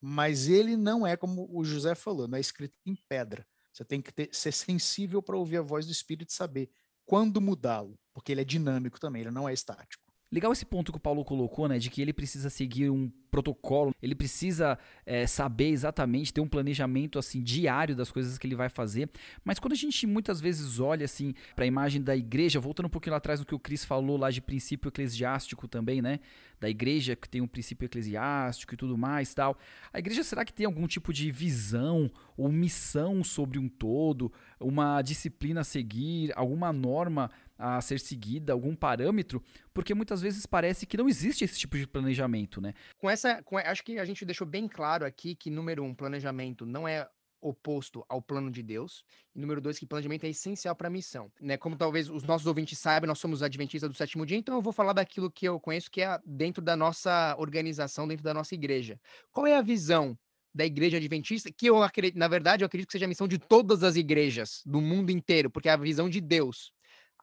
[0.00, 3.46] mas ele não é como o José falou, não é escrito em pedra.
[3.72, 6.70] Você tem que ter, ser sensível para ouvir a voz do Espírito e saber
[7.06, 10.03] quando mudá-lo, porque ele é dinâmico também, ele não é estático.
[10.34, 11.78] Legal esse ponto que o Paulo colocou, né?
[11.78, 17.20] De que ele precisa seguir um protocolo, ele precisa é, saber exatamente, ter um planejamento
[17.20, 19.08] assim diário das coisas que ele vai fazer.
[19.44, 22.90] Mas quando a gente muitas vezes olha assim para a imagem da igreja, voltando um
[22.90, 26.18] pouquinho lá atrás no que o Cris falou lá de princípio eclesiástico também, né?
[26.60, 29.56] Da igreja que tem um princípio eclesiástico e tudo mais, tal.
[29.92, 35.00] A igreja será que tem algum tipo de visão ou missão sobre um todo, uma
[35.00, 40.96] disciplina a seguir, alguma norma a ser seguida, algum parâmetro, porque muitas vezes parece que
[40.96, 42.74] não existe esse tipo de planejamento, né?
[42.98, 46.66] Com essa, com, acho que a gente deixou bem claro aqui que número um, planejamento
[46.66, 47.08] não é
[47.44, 49.04] oposto ao plano de Deus.
[49.34, 51.30] E número dois, que planejamento é essencial para a missão.
[51.40, 51.56] Né?
[51.56, 54.72] Como talvez os nossos ouvintes saibam, nós somos adventistas do sétimo dia, então eu vou
[54.72, 58.98] falar daquilo que eu conheço, que é dentro da nossa organização, dentro da nossa igreja.
[59.30, 60.18] Qual é a visão
[60.54, 61.52] da igreja adventista?
[61.52, 64.62] Que eu acredito, na verdade, eu acredito que seja a missão de todas as igrejas
[64.64, 66.72] do mundo inteiro, porque é a visão de Deus.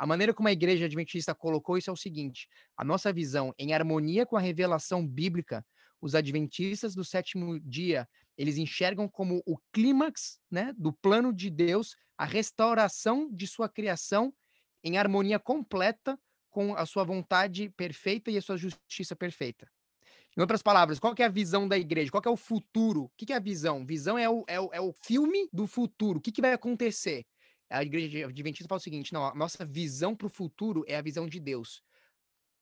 [0.02, 3.72] A maneira como a igreja adventista colocou isso é o seguinte: a nossa visão, em
[3.72, 5.64] harmonia com a revelação bíblica,
[6.02, 11.96] os adventistas do sétimo dia, eles enxergam como o clímax né, do plano de Deus,
[12.18, 14.34] a restauração de sua criação
[14.84, 19.70] em harmonia completa com a sua vontade perfeita e a sua justiça perfeita.
[20.36, 22.10] Em outras palavras, qual é a visão da igreja?
[22.10, 23.04] Qual é o futuro?
[23.04, 23.86] O que é a visão?
[23.86, 26.18] Visão é o, é o, é o filme do futuro.
[26.18, 27.24] O que, que vai acontecer?
[27.72, 31.02] A igreja adventista fala o seguinte: não, a nossa visão para o futuro é a
[31.02, 31.82] visão de Deus.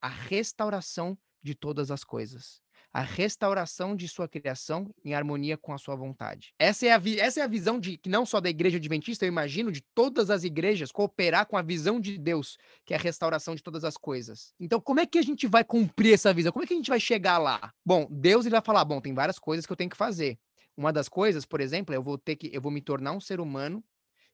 [0.00, 2.60] A restauração de todas as coisas.
[2.92, 6.52] A restauração de sua criação em harmonia com a sua vontade.
[6.58, 9.28] Essa é a, essa é a visão de que não só da igreja adventista, eu
[9.28, 13.54] imagino, de todas as igrejas cooperar com a visão de Deus, que é a restauração
[13.54, 14.52] de todas as coisas.
[14.58, 16.50] Então, como é que a gente vai cumprir essa visão?
[16.52, 17.72] Como é que a gente vai chegar lá?
[17.86, 20.38] Bom, Deus ele vai falar: bom, tem várias coisas que eu tenho que fazer.
[20.76, 23.38] Uma das coisas, por exemplo, eu vou ter que eu vou me tornar um ser
[23.38, 23.84] humano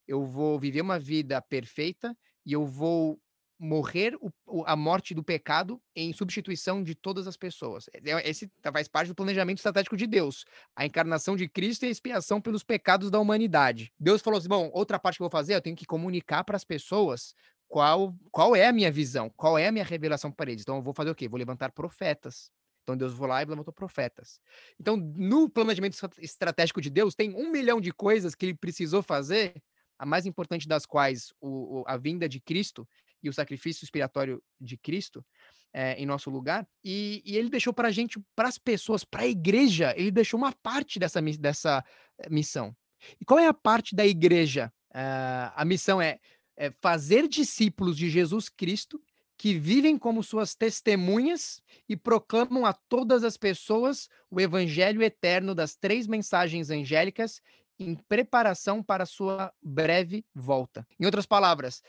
[0.07, 3.21] eu vou viver uma vida perfeita e eu vou
[3.59, 7.89] morrer o, a morte do pecado em substituição de todas as pessoas.
[7.93, 10.45] É, esse faz parte do planejamento estratégico de Deus.
[10.75, 13.93] A encarnação de Cristo e a expiação pelos pecados da humanidade.
[13.99, 16.57] Deus falou assim: bom, outra parte que eu vou fazer, eu tenho que comunicar para
[16.57, 17.35] as pessoas
[17.67, 20.63] qual, qual é a minha visão, qual é a minha revelação para eles.
[20.63, 21.29] Então eu vou fazer o quê?
[21.29, 22.51] Vou levantar profetas.
[22.83, 24.41] Então Deus foi lá e levantou profetas.
[24.79, 29.55] Então, no planejamento estratégico de Deus, tem um milhão de coisas que ele precisou fazer
[29.99, 32.89] a mais importante das quais o, o, a vinda de Cristo
[33.23, 35.25] e o sacrifício expiatório de Cristo
[35.73, 36.67] é, em nosso lugar.
[36.83, 40.39] E, e ele deixou para a gente, para as pessoas, para a igreja, ele deixou
[40.39, 41.85] uma parte dessa, dessa
[42.19, 42.75] eh, missão.
[43.21, 44.73] E qual é a parte da igreja?
[44.91, 46.19] Uh, a missão é,
[46.57, 48.99] é fazer discípulos de Jesus Cristo
[49.37, 55.77] que vivem como suas testemunhas e proclamam a todas as pessoas o evangelho eterno das
[55.77, 57.43] três mensagens angélicas
[57.79, 60.87] em preparação para sua breve volta.
[60.99, 61.83] Em outras palavras,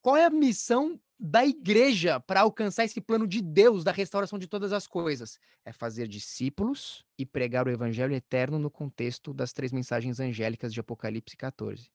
[0.00, 4.48] qual é a missão da igreja para alcançar esse plano de Deus da restauração de
[4.48, 5.38] todas as coisas?
[5.64, 10.80] É fazer discípulos e pregar o evangelho eterno no contexto das três mensagens angélicas de
[10.80, 11.90] Apocalipse 14.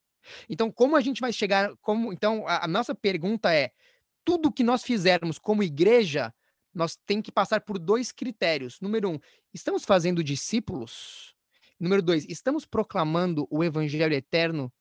[0.50, 3.72] Então, como a gente vai chegar, como então a, a nossa pergunta é:
[4.24, 6.34] tudo que nós fizermos como igreja,
[6.74, 8.80] nós tem que passar por dois critérios.
[8.82, 9.20] Número um,
[9.54, 11.36] estamos fazendo discípulos
[11.80, 14.74] Número dois, estamos proclamando o evangelho eterno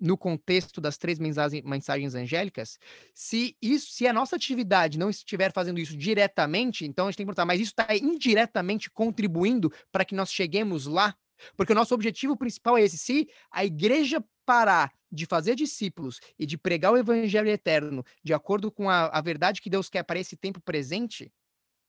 [0.00, 2.78] no contexto das três mensagens angélicas?
[3.14, 7.24] Se isso, se a nossa atividade não estiver fazendo isso diretamente, então a gente tem
[7.24, 11.14] que perguntar, mas isso está indiretamente contribuindo para que nós cheguemos lá?
[11.56, 12.98] Porque o nosso objetivo principal é esse.
[12.98, 18.72] Se a igreja parar de fazer discípulos e de pregar o evangelho eterno de acordo
[18.72, 21.32] com a, a verdade que Deus quer para esse tempo presente,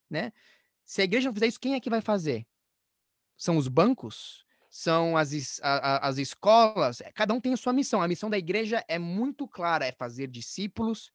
[0.10, 0.32] né?
[0.86, 2.46] Se a igreja não fizer isso, quem é que vai fazer?
[3.38, 4.43] São os bancos?
[4.76, 8.02] São as, a, as escolas, eh, cada um tem a sua missão.
[8.02, 11.12] A missão da igreja é muito clara, é fazer discípulos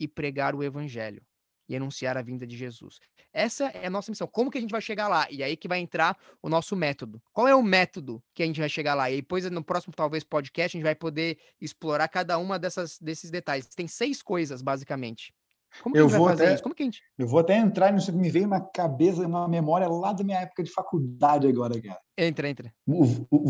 [0.00, 1.22] e pregar o evangelho.
[1.68, 2.98] e anunciar a vinda de Jesus.
[3.32, 4.26] Essa é a nossa missão.
[4.26, 5.26] Como que a gente vai chegar lá?
[5.30, 7.22] E aí que vai entrar o nosso método.
[7.32, 9.10] Qual é o método que a gente vai chegar lá?
[9.10, 13.30] E depois, no próximo, talvez, podcast, a gente vai poder explorar cada uma dessas, desses
[13.30, 13.66] detalhes.
[13.68, 15.34] Tem seis coisas, basicamente.
[15.80, 16.62] Como que eu a gente vou vai fazer até, isso?
[16.62, 17.02] Como que a gente...
[17.18, 20.40] Eu vou até entrar nisso que me veio na cabeça, uma memória lá da minha
[20.40, 22.00] época de faculdade agora, cara.
[22.16, 22.74] Entra, entra.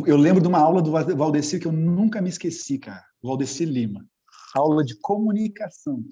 [0.06, 3.04] Eu lembro de uma aula do Valdecir que eu nunca me esqueci, cara.
[3.22, 4.06] Valdecir Lima.
[4.54, 6.04] Aula de comunicação.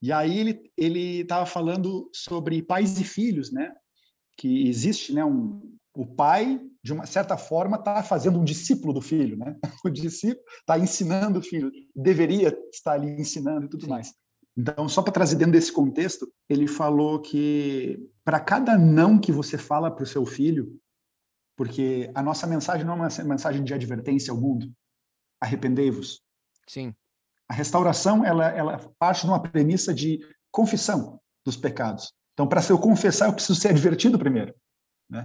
[0.00, 3.72] E aí ele ele estava falando sobre pais e filhos, né?
[4.36, 5.24] Que existe, né?
[5.24, 5.60] Um,
[5.96, 9.56] o pai de uma certa forma está fazendo um discípulo do filho, né?
[9.84, 13.90] O discípulo está ensinando o filho, deveria estar ali ensinando e tudo Sim.
[13.90, 14.14] mais.
[14.56, 19.58] Então, só para trazer dentro desse contexto, ele falou que para cada não que você
[19.58, 20.78] fala para o seu filho,
[21.56, 24.72] porque a nossa mensagem não é uma mensagem de advertência ao mundo,
[25.40, 26.22] arrependei-vos.
[26.68, 26.94] Sim.
[27.48, 32.12] A restauração ela, ela parte de uma premissa de confissão dos pecados.
[32.32, 34.54] Então, para se eu confessar, eu preciso ser advertido primeiro.
[35.10, 35.22] Né?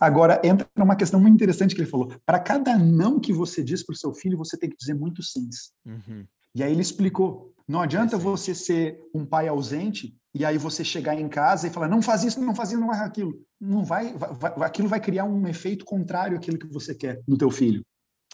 [0.00, 2.12] Agora, entra uma questão muito interessante que ele falou.
[2.26, 5.22] Para cada não que você diz para o seu filho, você tem que dizer muito
[5.22, 5.72] sims.
[5.86, 6.26] Uhum.
[6.54, 7.53] E aí ele explicou.
[7.66, 11.88] Não adianta você ser um pai ausente e aí você chegar em casa e falar,
[11.88, 13.32] não faz isso, não faz isso, não faz aquilo.
[13.60, 17.50] Não vai, vai aquilo vai criar um efeito contrário àquilo que você quer no teu
[17.50, 17.82] filho.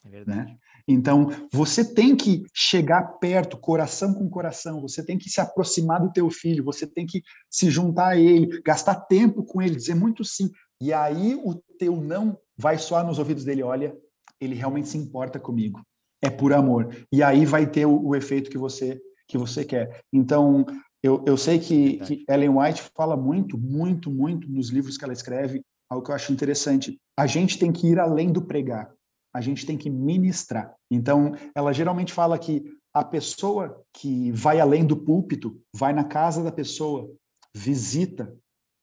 [0.04, 0.52] É verdade.
[0.52, 0.56] Né?
[0.88, 6.10] Então, você tem que chegar perto, coração com coração, você tem que se aproximar do
[6.10, 10.24] teu filho, você tem que se juntar a ele, gastar tempo com ele, dizer muito
[10.24, 10.50] sim.
[10.80, 13.94] E aí o teu não vai soar nos ouvidos dele, olha,
[14.40, 15.80] ele realmente se importa comigo.
[16.22, 16.94] É por amor.
[17.12, 20.02] E aí vai ter o, o efeito que você que você quer.
[20.12, 20.64] Então,
[21.02, 25.12] eu, eu sei que, que Ellen White fala muito, muito, muito nos livros que ela
[25.12, 26.98] escreve, algo que eu acho interessante.
[27.18, 28.92] A gente tem que ir além do pregar
[29.32, 30.74] a gente tem que ministrar.
[30.90, 36.42] Então, ela geralmente fala que a pessoa que vai além do púlpito, vai na casa
[36.42, 37.08] da pessoa,
[37.54, 38.34] visita,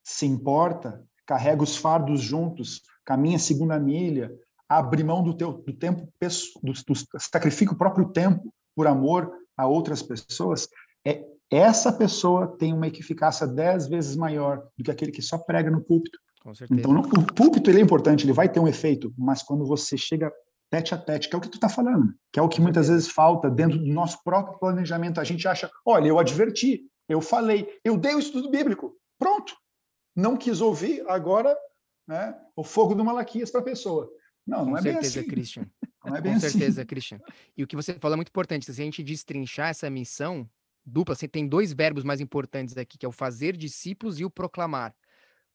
[0.03, 4.31] se importa, carrega os fardos juntos, caminha segunda milha,
[4.69, 6.07] abre mão do teu do tempo,
[6.63, 10.69] do, do, sacrifica o próprio tempo por amor a outras pessoas,
[11.05, 15.71] é essa pessoa tem uma eficácia dez vezes maior do que aquele que só prega
[15.71, 16.19] no púlpito.
[16.71, 20.31] Então, o púlpito ele é importante, ele vai ter um efeito, mas quando você chega
[20.69, 22.89] tete a tete, que é o que tu está falando, que é o que muitas
[22.89, 25.19] vezes falta dentro do nosso próprio planejamento.
[25.19, 29.53] A gente acha, olha, eu adverti, eu falei, eu dei o estudo bíblico, pronto.
[30.15, 31.55] Não quis ouvir, agora
[32.07, 34.09] né, o fogo do Malaquias para a pessoa.
[34.47, 35.29] Não, não Com é certeza, bem assim.
[35.29, 35.71] Christian.
[36.05, 36.49] Não é bem Com assim.
[36.51, 37.19] certeza, Christian.
[37.57, 38.65] E o que você falou é muito importante.
[38.65, 40.49] Se a gente destrinchar essa missão
[40.85, 44.29] dupla, você tem dois verbos mais importantes aqui, que é o fazer discípulos e o
[44.29, 44.95] proclamar.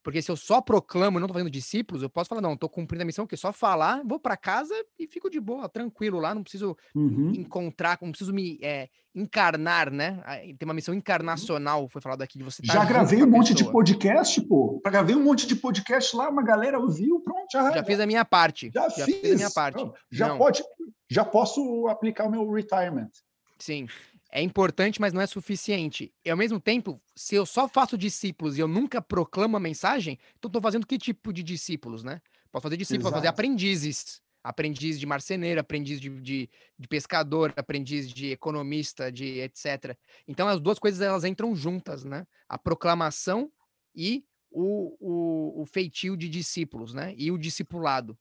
[0.02, 2.68] Porque se eu só proclamo e não estou fazendo discípulos, eu posso falar, não, estou
[2.68, 6.34] cumprindo a missão, que só falar, vou para casa e fico de boa, tranquilo lá,
[6.34, 7.32] não preciso uhum.
[7.36, 10.20] encontrar, não preciso me é, encarnar, né?
[10.58, 14.40] Tem uma missão encarnacional, foi falado aqui, de você Já gravei um monte de podcast,
[14.42, 14.80] pô.
[14.84, 17.70] Gravei um monte de podcast lá, uma galera ouviu, pronto, já.
[17.70, 18.70] Já, fiz a minha parte.
[18.74, 19.20] Já, já fiz.
[19.20, 19.32] fiz.
[19.32, 19.90] a minha parte.
[20.10, 20.38] já não.
[20.38, 20.64] pode,
[21.08, 23.10] já posso aplicar o meu retirement.
[23.58, 23.86] Sim
[24.32, 26.10] é importante, mas não é suficiente.
[26.24, 30.18] E ao mesmo tempo, se eu só faço discípulos e eu nunca proclamo a mensagem,
[30.38, 32.20] então estou fazendo que tipo de discípulos, né?
[32.50, 34.22] Posso fazer discípulos, posso fazer aprendizes.
[34.42, 39.96] Aprendiz de marceneiro, aprendiz de, de, de, pescador, aprendiz de economista, de etc.
[40.26, 42.26] Então as duas coisas elas entram juntas, né?
[42.48, 43.52] A proclamação
[43.94, 47.14] e o, o, o feitio de discípulos, né?
[47.16, 48.18] E o discipulado.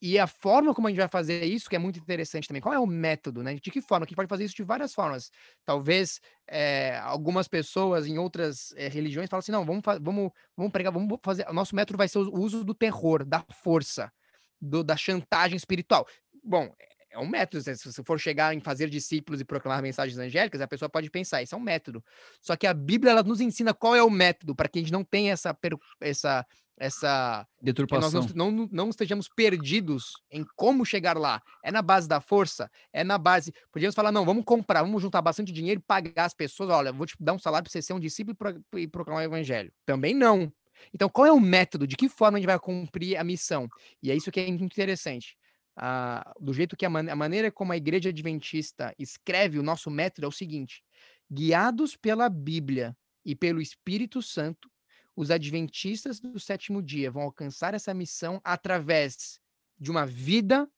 [0.00, 2.60] E a forma como a gente vai fazer isso, que é muito interessante também.
[2.60, 3.54] Qual é o método, né?
[3.54, 4.06] De que forma?
[4.06, 5.30] Que pode fazer isso de várias formas.
[5.64, 10.92] Talvez é, algumas pessoas em outras é, religiões falam assim: não, vamos, vamos, vamos pregar,
[10.92, 11.46] vamos fazer.
[11.48, 14.12] O nosso método vai ser o uso do terror, da força,
[14.60, 16.06] do, da chantagem espiritual.
[16.44, 16.70] Bom,
[17.16, 17.62] é um método.
[17.62, 21.42] Se você for chegar em fazer discípulos e proclamar mensagens angélicas, a pessoa pode pensar,
[21.42, 22.04] isso é um método.
[22.40, 24.92] Só que a Bíblia ela nos ensina qual é o método para que a gente
[24.92, 25.56] não tenha essa,
[26.00, 26.46] essa
[26.78, 28.20] essa deturpação.
[28.20, 31.42] nós não, não, não, estejamos perdidos em como chegar lá.
[31.64, 33.50] É na base da força, é na base.
[33.72, 36.68] Podíamos falar, não, vamos comprar, vamos juntar bastante dinheiro e pagar as pessoas.
[36.68, 38.36] Olha, vou te dar um salário para você ser um discípulo
[38.74, 39.72] e proclamar o evangelho.
[39.86, 40.52] Também não.
[40.92, 41.86] Então, qual é o método?
[41.86, 43.66] De que forma a gente vai cumprir a missão?
[44.02, 45.36] E é isso que é muito interessante.
[45.76, 49.90] Ah, do jeito que a, man a maneira como a igreja adventista escreve o nosso
[49.90, 50.82] método é o seguinte:
[51.30, 54.70] guiados pela Bíblia e pelo Espírito Santo,
[55.14, 59.40] os adventistas do sétimo dia vão alcançar essa missão através
[59.78, 60.68] de uma vida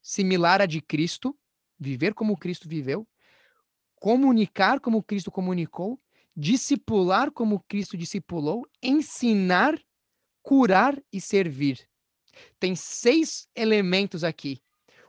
[0.00, 1.36] similar à de Cristo,
[1.78, 3.06] viver como Cristo viveu,
[3.96, 6.00] comunicar como Cristo comunicou,
[6.36, 9.78] discipular como Cristo discipulou, ensinar,
[10.42, 11.88] curar e servir.
[12.58, 14.60] Tem seis elementos aqui.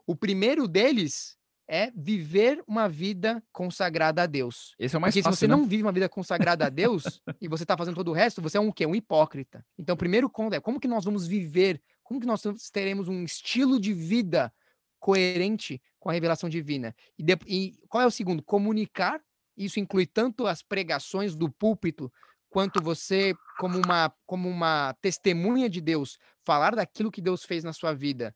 [0.06, 4.74] O primeiro deles é viver uma vida consagrada a Deus.
[4.80, 5.56] Esse é o mais Porque fácil, se você né?
[5.56, 8.58] não vive uma vida consagrada a Deus e você está fazendo todo o resto, você
[8.58, 8.88] é um quê?
[8.88, 9.64] Um hipócrita.
[9.78, 12.42] Então, o primeiro ponto é como que nós vamos viver, como que nós
[12.74, 14.52] teremos um estilo de vida
[15.00, 16.96] coerente com a revelação divina.
[17.18, 18.42] E, de, e qual é o segundo?
[18.42, 19.22] Comunicar.
[19.56, 22.12] Isso inclui tanto as pregações do púlpito,
[22.50, 27.74] quanto você, como uma, como uma testemunha de Deus, falar daquilo que Deus fez na
[27.74, 28.36] sua vida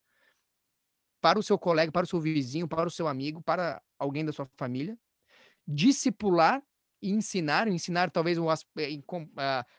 [1.22, 4.34] para o seu colega, para o seu vizinho, para o seu amigo, para alguém da
[4.34, 4.98] sua família.
[5.66, 6.62] Discipular
[7.02, 8.56] e ensinar, ensinar talvez um, uh,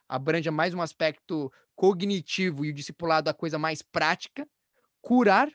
[0.09, 4.49] abranja mais um aspecto cognitivo e o discipulado a coisa mais prática.
[5.03, 5.51] Curar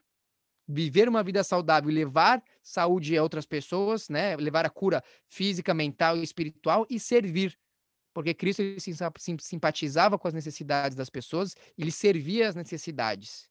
[0.67, 4.36] viver uma vida saudável e levar saúde a outras pessoas, né?
[4.36, 7.57] Levar a cura física, mental e espiritual e servir.
[8.14, 8.78] Porque Cristo ele
[9.39, 13.47] simpatizava com as necessidades das pessoas, ele servia as necessidades.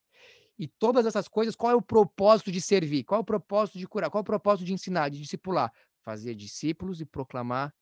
[0.59, 3.05] E todas essas coisas, qual é o propósito de servir?
[3.05, 4.11] Qual é o propósito de curar?
[4.11, 5.73] Qual é o propósito de ensinar, de discipular?
[6.03, 7.73] Fazer discípulos e proclamar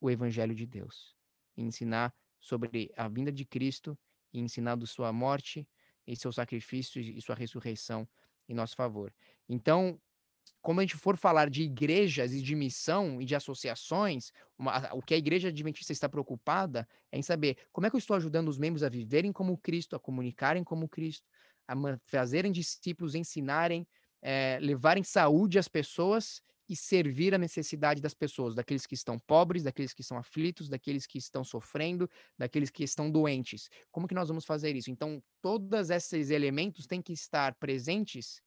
[0.00, 1.14] o evangelho de Deus.
[1.56, 3.98] E ensinar sobre a vinda de Cristo
[4.32, 5.68] e ensinar da sua morte,
[6.06, 8.08] e seu sacrifício e sua ressurreição
[8.48, 9.14] em nosso favor.
[9.48, 10.00] Então,
[10.62, 15.02] como a gente for falar de igrejas e de missão e de associações, uma, o
[15.02, 18.48] que a igreja adventista está preocupada é em saber como é que eu estou ajudando
[18.48, 21.26] os membros a viverem como Cristo, a comunicarem como Cristo,
[21.66, 23.86] a fazerem discípulos, ensinarem,
[24.22, 29.64] é, levarem saúde às pessoas e servir a necessidade das pessoas, daqueles que estão pobres,
[29.64, 32.08] daqueles que estão aflitos, daqueles que estão sofrendo,
[32.38, 33.68] daqueles que estão doentes.
[33.90, 34.88] Como que nós vamos fazer isso?
[34.88, 38.40] Então, todos esses elementos têm que estar presentes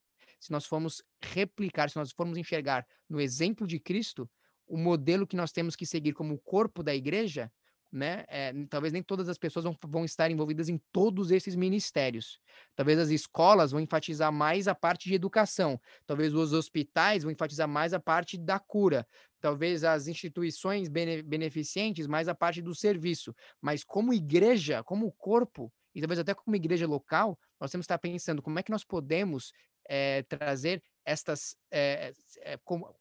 [0.44, 4.30] se nós formos replicar, se nós formos enxergar no exemplo de Cristo
[4.66, 7.52] o modelo que nós temos que seguir como corpo da igreja
[7.94, 8.26] né?
[8.28, 12.40] É, talvez nem todas as pessoas vão, vão estar envolvidas em todos esses ministérios.
[12.76, 15.80] Talvez as escolas vão enfatizar mais a parte de educação.
[16.08, 19.08] Talvez os hospitais vão enfatizar mais a parte da cura.
[19.40, 23.34] Talvez as instituições bene, beneficentes mais a parte do serviço.
[23.62, 28.00] Mas como igreja, como corpo, e talvez até como igreja local, nós temos que estar
[28.00, 29.54] pensando como é que nós podemos
[29.86, 32.94] é, trazer estas, é, é, como,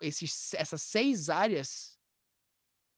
[0.00, 1.98] esses, essas seis áreas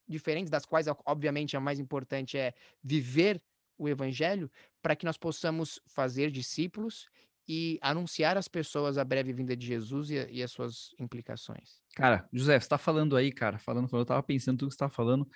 [0.09, 3.43] diferentes, das quais, obviamente, a mais importante é viver
[3.79, 4.51] o evangelho,
[4.81, 7.09] para que nós possamos fazer discípulos
[7.49, 11.81] e anunciar às pessoas a breve vinda de Jesus e, e as suas implicações.
[11.95, 14.89] Cara, José, você está falando aí, cara, falando, eu estava pensando tudo que você está
[14.89, 15.29] falando,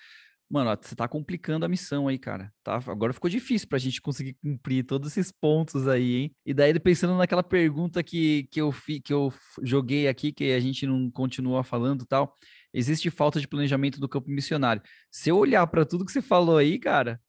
[0.51, 2.53] mano, você está complicando a missão aí, cara.
[2.65, 2.81] Tá?
[2.89, 6.37] Agora ficou difícil para a gente conseguir cumprir todos esses pontos aí, hein?
[6.45, 9.33] E daí, pensando naquela pergunta que, que, eu, fi, que eu
[9.63, 12.35] joguei aqui, que a gente não continua falando tal,
[12.75, 14.83] existe falta de planejamento do campo missionário.
[15.11, 17.21] Se eu olhar para tudo que você falou aí, cara,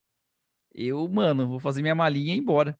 [0.74, 2.78] eu, mano, vou fazer minha malinha e ir embora.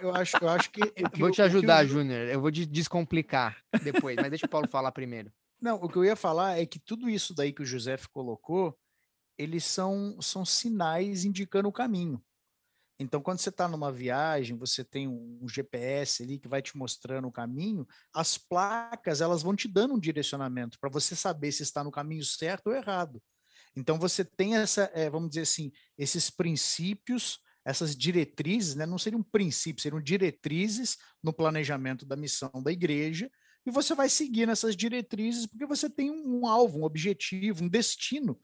[0.00, 0.80] Eu acho, eu acho que.
[0.84, 1.88] que vou te ajudar, eu...
[1.88, 2.26] Júnior.
[2.26, 5.30] Eu vou descomplicar depois, mas deixa o Paulo falar primeiro.
[5.60, 8.76] Não, o que eu ia falar é que tudo isso daí que o José colocou,
[9.38, 12.22] eles são, são sinais indicando o caminho.
[12.98, 17.28] Então, quando você está numa viagem, você tem um GPS ali que vai te mostrando
[17.28, 21.84] o caminho, as placas elas vão te dando um direcionamento para você saber se está
[21.84, 23.22] no caminho certo ou errado.
[23.76, 28.86] Então, você tem essa, é, vamos dizer assim, esses princípios, essas diretrizes, né?
[28.86, 33.30] não seriam princípios, seriam diretrizes no planejamento da missão da igreja,
[33.66, 37.68] e você vai seguir nessas diretrizes porque você tem um, um alvo, um objetivo, um
[37.68, 38.40] destino.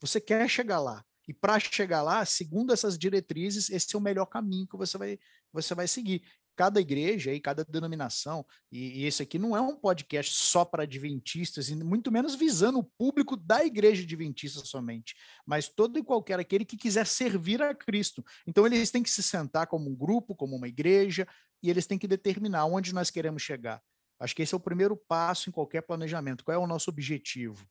[0.00, 1.04] Você quer chegar lá.
[1.28, 5.18] E para chegar lá, segundo essas diretrizes, esse é o melhor caminho que você vai,
[5.52, 6.22] você vai seguir.
[6.56, 10.82] Cada igreja e cada denominação, e, e esse aqui não é um podcast só para
[10.82, 15.14] adventistas, e muito menos visando o público da igreja adventista somente,
[15.46, 18.24] mas todo e qualquer aquele que quiser servir a Cristo.
[18.44, 21.28] Então, eles têm que se sentar como um grupo, como uma igreja,
[21.62, 23.80] e eles têm que determinar onde nós queremos chegar.
[24.18, 26.42] Acho que esse é o primeiro passo em qualquer planejamento.
[26.42, 27.64] Qual é o nosso objetivo?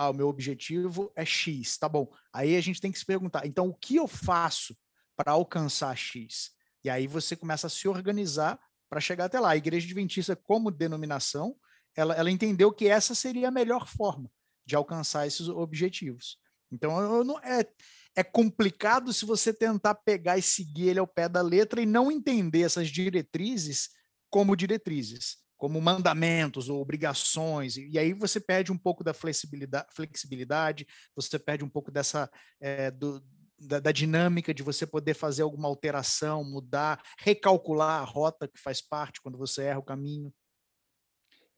[0.00, 2.08] Ah, o meu objetivo é X, tá bom.
[2.32, 4.78] Aí a gente tem que se perguntar, então o que eu faço
[5.16, 6.52] para alcançar X?
[6.84, 9.50] E aí você começa a se organizar para chegar até lá.
[9.50, 11.56] A Igreja Adventista, como denominação,
[11.96, 14.30] ela, ela entendeu que essa seria a melhor forma
[14.64, 16.38] de alcançar esses objetivos.
[16.70, 17.66] Então, eu não, é,
[18.14, 22.08] é complicado se você tentar pegar e seguir ele ao pé da letra e não
[22.08, 23.90] entender essas diretrizes
[24.30, 30.86] como diretrizes como mandamentos ou obrigações, e aí você perde um pouco da flexibilidade, flexibilidade
[31.14, 32.30] você perde um pouco dessa
[32.60, 33.20] é, do,
[33.58, 38.80] da, da, dinâmica de você poder fazer alguma alteração, mudar, recalcular a rota que faz
[38.80, 40.32] parte quando você erra o caminho.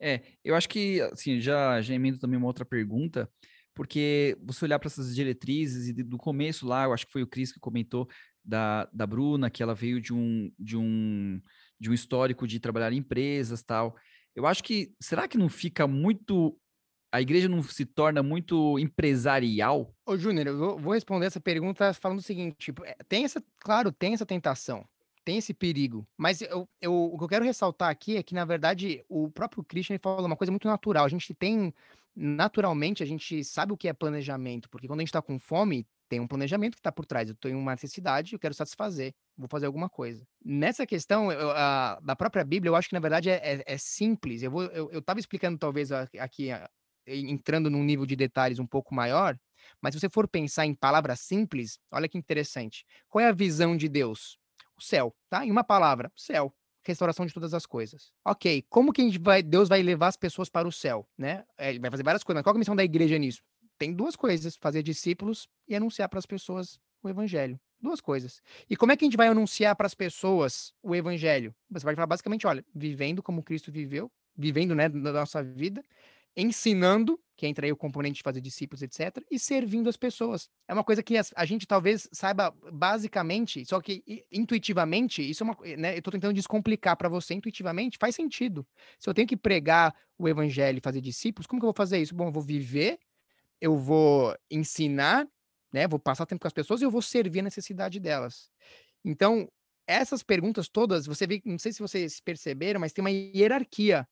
[0.01, 3.30] É, eu acho que, assim, já, já emendo também uma outra pergunta,
[3.74, 7.26] porque você olhar para essas diretrizes e do começo lá, eu acho que foi o
[7.26, 8.09] Cris que comentou
[8.45, 11.41] da, da Bruna, que ela veio de um, de um
[11.80, 13.97] de um histórico de trabalhar em empresas tal.
[14.36, 16.55] eu acho que será que não fica muito
[17.12, 19.93] a igreja não se torna muito empresarial?
[20.07, 23.91] Ô, Júnior, eu vou responder essa pergunta falando o seguinte: tipo, é, tem essa, claro,
[23.91, 24.84] tem essa tentação,
[25.24, 28.45] tem esse perigo, mas eu, eu, o que eu quero ressaltar aqui é que, na
[28.45, 31.05] verdade, o próprio Christian falou uma coisa muito natural.
[31.05, 31.74] A gente tem,
[32.14, 35.84] naturalmente, a gente sabe o que é planejamento, porque quando a gente está com fome,
[36.11, 37.28] tem um planejamento que está por trás.
[37.28, 40.26] Eu tenho uma necessidade, eu quero satisfazer, vou fazer alguma coisa.
[40.44, 43.78] Nessa questão eu, a, da própria Bíblia, eu acho que na verdade é, é, é
[43.78, 44.42] simples.
[44.42, 46.50] Eu vou, eu estava explicando talvez aqui
[47.06, 49.38] entrando num nível de detalhes um pouco maior,
[49.80, 52.84] mas se você for pensar em palavras simples, olha que interessante.
[53.08, 54.36] Qual é a visão de Deus?
[54.76, 55.46] O céu, tá?
[55.46, 56.52] Em uma palavra, céu.
[56.82, 58.11] Restauração de todas as coisas.
[58.24, 61.44] Ok, como que vai, Deus vai levar as pessoas para o céu, né?
[61.56, 63.42] É, ele vai fazer várias coisas, mas qual é a missão da igreja nisso?
[63.80, 67.58] Tem duas coisas: fazer discípulos e anunciar para as pessoas o evangelho.
[67.80, 68.42] Duas coisas.
[68.68, 71.54] E como é que a gente vai anunciar para as pessoas o evangelho?
[71.70, 75.82] Você vai falar basicamente, olha, vivendo como Cristo viveu, vivendo, né, da nossa vida,
[76.36, 80.50] ensinando, que entra aí o componente de fazer discípulos, etc., e servindo as pessoas.
[80.68, 85.46] É uma coisa que a, a gente talvez saiba basicamente, só que intuitivamente, isso é
[85.46, 88.66] uma, né, eu estou tentando descomplicar para você intuitivamente, faz sentido.
[88.98, 91.96] Se eu tenho que pregar o evangelho e fazer discípulos, como que eu vou fazer
[91.96, 92.14] isso?
[92.14, 92.98] Bom, eu vou viver,
[93.61, 95.26] eu vou ensinar,
[95.72, 98.50] né, vou passar tempo com as pessoas e eu vou servir a necessidade delas.
[99.04, 99.48] Então,
[99.86, 104.06] essas perguntas todas, você vê, não sei se vocês perceberam, mas tem uma hierarquia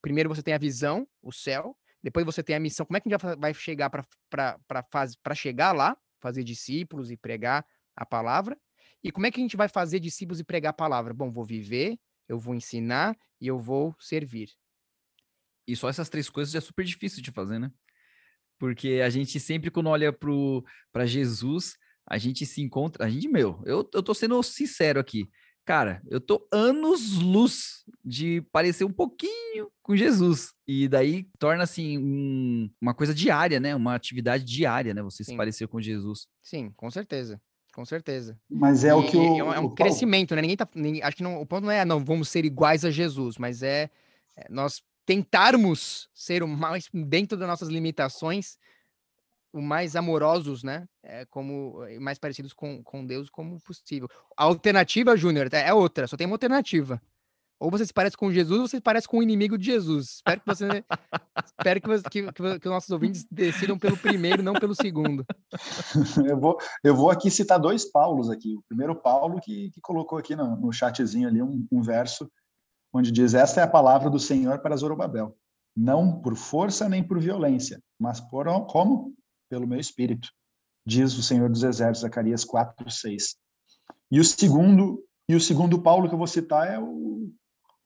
[0.00, 2.86] Primeiro você tem a visão, o céu, depois você tem a missão.
[2.86, 8.06] Como é que a gente vai chegar para chegar lá, fazer discípulos e pregar a
[8.06, 8.58] palavra?
[9.02, 11.12] E como é que a gente vai fazer discípulos e pregar a palavra?
[11.12, 11.98] Bom, vou viver,
[12.28, 14.50] eu vou ensinar e eu vou servir.
[15.66, 17.70] E só essas três coisas é super difícil de fazer, né?
[18.60, 21.74] Porque a gente sempre, quando olha para Jesus,
[22.08, 23.04] a gente se encontra.
[23.04, 25.28] A gente, meu, eu, eu tô sendo sincero aqui
[25.70, 30.52] cara, eu tô anos luz de parecer um pouquinho com Jesus.
[30.66, 33.72] E daí torna assim um, uma coisa diária, né?
[33.76, 35.00] Uma atividade diária, né?
[35.02, 35.30] Você Sim.
[35.30, 36.26] se parecer com Jesus.
[36.42, 37.40] Sim, com certeza.
[37.72, 38.36] Com certeza.
[38.50, 40.42] Mas é e, o que o, é um o crescimento, né?
[40.42, 40.68] Ninguém tá.
[40.74, 43.62] Ninguém, acho que não, o ponto não é, não, vamos ser iguais a Jesus, mas
[43.62, 43.88] é,
[44.36, 48.58] é nós tentarmos ser o mais dentro das nossas limitações,
[49.52, 50.86] o mais amorosos, né?
[51.02, 54.08] É, como eh, mais parecidos com, com Deus como possível.
[54.36, 57.00] A alternativa, Júnior, é, é outra, só tem uma alternativa.
[57.60, 60.16] Ou você se parece com Jesus, ou você se parece com o inimigo de Jesus.
[60.16, 60.84] Espero que você.
[61.44, 65.26] espero que, você, que, que, os nossos ouvintes decidam pelo primeiro, não pelo segundo.
[66.26, 68.56] eu, vou, eu vou aqui citar dois Paulos aqui.
[68.56, 72.30] O primeiro Paulo que, que colocou aqui no, no chatzinho ali um, um verso
[72.92, 75.36] onde diz: Esta é a palavra do Senhor para Zorobabel.
[75.76, 79.14] Não por força nem por violência, mas por como?
[79.50, 80.30] pelo meu espírito,
[80.86, 83.36] diz o Senhor dos Exércitos, Zacarias 4, 6.
[84.12, 87.30] E o segundo, e o segundo Paulo que eu vou citar é o,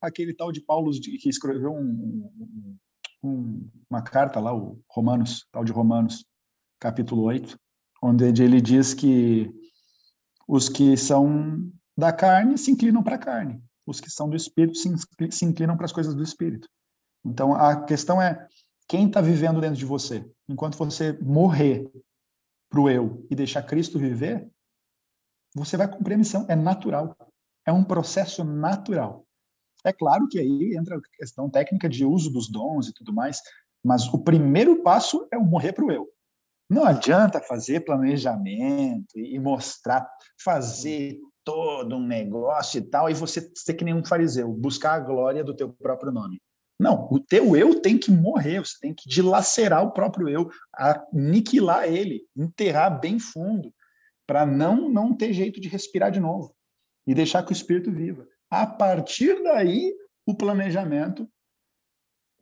[0.00, 2.30] aquele tal de Paulo que escreveu um,
[3.22, 6.26] um, uma carta lá, o Romanos, tal de Romanos,
[6.78, 7.58] capítulo 8,
[8.02, 9.50] onde ele diz que
[10.46, 14.78] os que são da carne se inclinam para a carne, os que são do espírito
[14.78, 16.68] se, inclinam para as coisas do espírito.
[17.24, 18.46] Então a questão é
[18.88, 20.28] quem está vivendo dentro de você?
[20.48, 21.90] Enquanto você morrer
[22.68, 24.48] para o eu e deixar Cristo viver,
[25.54, 26.44] você vai cumprir a missão.
[26.48, 27.16] É natural.
[27.66, 29.24] É um processo natural.
[29.84, 33.40] É claro que aí entra a questão técnica de uso dos dons e tudo mais,
[33.84, 36.08] mas o primeiro passo é o morrer para o eu.
[36.68, 40.08] Não adianta fazer planejamento e mostrar,
[40.42, 45.00] fazer todo um negócio e tal, e você ser que nem um fariseu, buscar a
[45.00, 46.40] glória do teu próprio nome.
[46.80, 51.84] Não, o teu eu tem que morrer, você tem que dilacerar o próprio eu, aniquilar
[51.84, 53.72] ele, enterrar bem fundo,
[54.26, 56.54] para não não ter jeito de respirar de novo
[57.06, 58.26] e deixar que o espírito viva.
[58.50, 59.94] A partir daí,
[60.26, 61.28] o planejamento,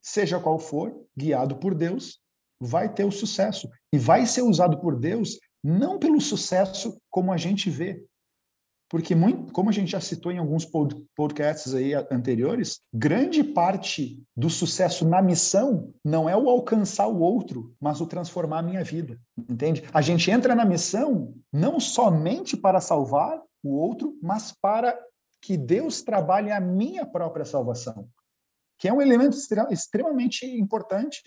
[0.01, 2.22] seja qual for, guiado por Deus,
[2.65, 7.37] vai ter o sucesso e vai ser usado por Deus não pelo sucesso como a
[7.37, 8.05] gente vê,
[8.93, 10.69] porque, muito, como a gente já citou em alguns
[11.17, 17.75] podcasts aí anteriores, grande parte do sucesso na missão não é o alcançar o outro,
[17.81, 19.83] mas o transformar a minha vida, entende?
[19.95, 24.95] A gente entra na missão não somente para salvar o outro, mas para
[25.41, 28.07] que Deus trabalhe a minha própria salvação,
[28.79, 29.35] que é um elemento
[29.71, 31.23] extremamente importante.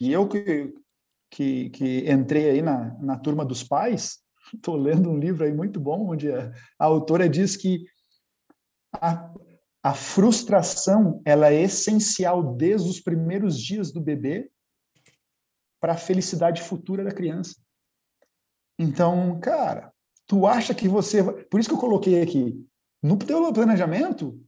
[0.00, 0.74] E eu que,
[1.30, 4.18] que, que entrei aí na, na turma dos pais,
[4.54, 7.84] estou lendo um livro aí muito bom, onde a, a autora diz que
[8.94, 9.32] a,
[9.82, 14.50] a frustração ela é essencial desde os primeiros dias do bebê
[15.80, 17.56] para a felicidade futura da criança.
[18.78, 19.92] Então, cara,
[20.26, 21.22] tu acha que você.
[21.44, 22.64] Por isso que eu coloquei aqui.
[23.02, 24.40] No teu planejamento,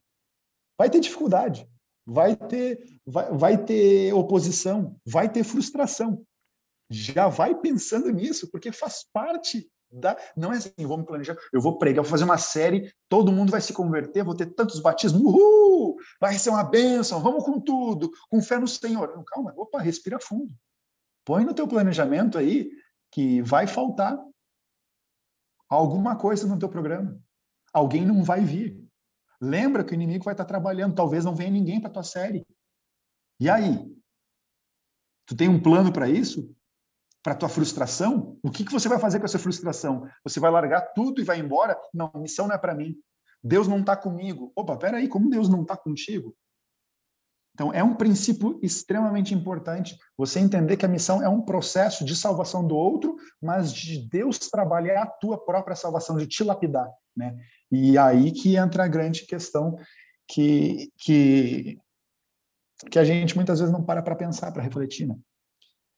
[0.77, 1.70] vai ter dificuldade.
[2.11, 6.27] Vai ter, vai, vai ter oposição, vai ter frustração.
[6.91, 10.17] Já vai pensando nisso, porque faz parte da.
[10.37, 13.61] Não é assim, vamos planejar, eu vou pregar, vou fazer uma série, todo mundo vai
[13.61, 18.43] se converter, vou ter tantos batismos, uhul, vai ser uma bênção, vamos com tudo, com
[18.43, 19.15] fé no Senhor.
[19.15, 20.53] Não, calma, opa, respira fundo.
[21.25, 22.73] Põe no teu planejamento aí
[23.13, 24.19] que vai faltar
[25.69, 27.17] alguma coisa no teu programa.
[27.73, 28.80] Alguém não vai vir.
[29.41, 32.45] Lembra que o inimigo vai estar trabalhando, talvez não venha ninguém para tua série.
[33.39, 33.91] E aí?
[35.27, 36.55] Tu tem um plano para isso?
[37.23, 38.39] Para tua frustração?
[38.43, 40.07] O que, que você vai fazer com essa frustração?
[40.25, 41.81] Você vai largar tudo e vai embora?
[41.95, 42.97] Não, missão não é para mim.
[43.43, 44.53] Deus não está comigo.
[44.55, 46.37] Opa, peraí, como Deus não está contigo?
[47.61, 52.17] Então, é um princípio extremamente importante você entender que a missão é um processo de
[52.17, 56.91] salvação do outro, mas de Deus trabalhar a tua própria salvação, de te lapidar.
[57.15, 57.39] Né?
[57.71, 59.77] E aí que entra a grande questão
[60.27, 61.79] que, que,
[62.91, 65.07] que a gente muitas vezes não para para pensar, para refletir.
[65.07, 65.17] Né?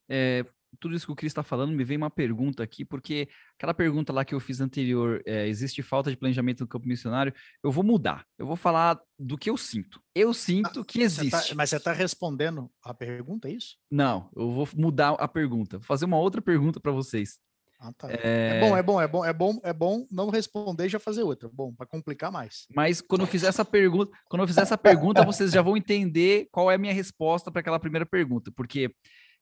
[0.09, 0.45] É,
[0.81, 4.13] tudo isso que o Cris está falando, me vem uma pergunta aqui, porque aquela pergunta
[4.13, 7.85] lá que eu fiz anterior, é, existe falta de planejamento no campo missionário, eu vou
[7.85, 8.25] mudar.
[8.39, 10.01] Eu vou falar do que eu sinto.
[10.15, 11.49] Eu sinto ah, que existe.
[11.49, 13.77] Tá, mas você está respondendo a pergunta, é isso?
[13.91, 15.79] Não, eu vou mudar a pergunta.
[15.79, 17.39] Vou fazer uma outra pergunta para vocês.
[17.83, 18.09] Ah, tá.
[18.13, 18.59] é...
[18.59, 18.61] é...
[18.61, 21.51] bom, é bom, é bom, é bom, é bom não responder e já fazer outra.
[21.53, 22.67] Bom, para complicar mais.
[22.75, 26.49] Mas quando eu fizer essa pergunta, quando eu fizer essa pergunta, vocês já vão entender
[26.53, 28.95] qual é a minha resposta para aquela primeira pergunta, porque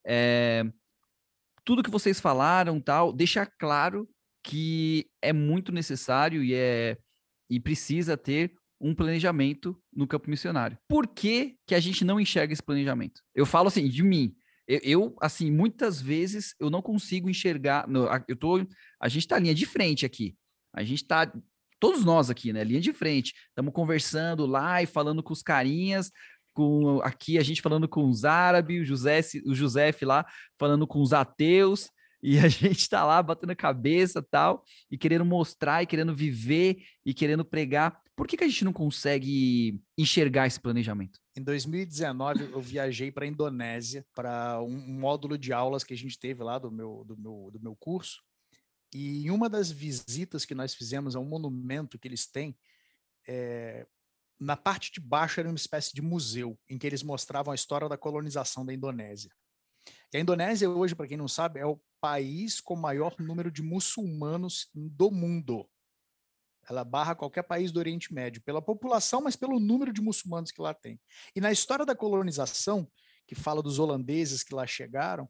[0.07, 0.65] é,
[1.65, 4.09] tudo que vocês falaram, tal, deixa claro
[4.43, 6.97] que é muito necessário e é
[7.49, 10.79] e precisa ter um planejamento no campo missionário.
[10.89, 13.21] Por que, que a gente não enxerga esse planejamento?
[13.35, 14.35] Eu falo assim, de mim.
[14.67, 17.87] Eu, assim, muitas vezes eu não consigo enxergar.
[18.29, 18.65] Eu tô,
[19.01, 20.37] a gente está linha de frente aqui.
[20.73, 21.31] A gente está
[21.81, 22.63] todos nós aqui, né?
[22.63, 23.35] Linha de frente.
[23.49, 26.13] Estamos conversando lá e falando com os carinhas,
[26.53, 30.25] com aqui a gente falando com os árabes, o José, o José lá
[30.59, 31.91] falando com os ateus,
[32.23, 36.83] e a gente está lá batendo a cabeça tal, e querendo mostrar, e querendo viver,
[37.05, 37.99] e querendo pregar.
[38.15, 41.19] Por que, que a gente não consegue enxergar esse planejamento?
[41.35, 46.19] Em 2019, eu viajei para a Indonésia para um módulo de aulas que a gente
[46.19, 48.23] teve lá do meu, do meu, do meu curso.
[48.95, 52.55] E em uma das visitas que nós fizemos a um monumento que eles têm,
[53.27, 53.87] é,
[54.41, 57.89] na parte de baixo era uma espécie de museu em que eles mostravam a história
[57.89, 59.31] da colonização da Indonésia.
[60.13, 63.63] E a Indonésia hoje, para quem não sabe, é o país com maior número de
[63.63, 65.69] muçulmanos do mundo.
[66.69, 70.63] Ela barra qualquer país do Oriente Médio pela população, mas pelo número de muçulmanos que
[70.63, 70.99] lá tem.
[71.35, 72.91] E na história da colonização,
[73.27, 75.29] que fala dos holandeses que lá chegaram,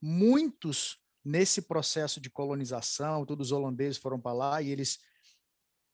[0.00, 4.98] muitos nesse processo de colonização, todos os holandeses foram para lá e eles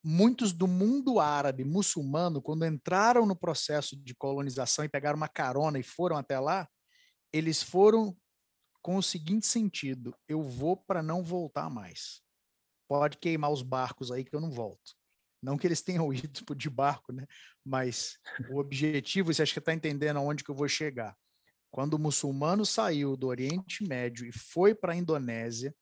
[0.03, 5.79] muitos do mundo árabe muçulmano, quando entraram no processo de colonização e pegaram uma carona
[5.79, 6.69] e foram até lá,
[7.33, 8.17] eles foram
[8.83, 12.23] com o seguinte sentido: eu vou para não voltar mais.
[12.89, 14.97] Pode queimar os barcos aí que eu não volto.
[15.43, 17.27] Não que eles tenham ido de barco, né?
[17.65, 18.19] Mas
[18.51, 21.17] o objetivo, você acha que está entendendo aonde que eu vou chegar?
[21.71, 25.75] Quando o muçulmano saiu do Oriente Médio e foi para a Indonésia,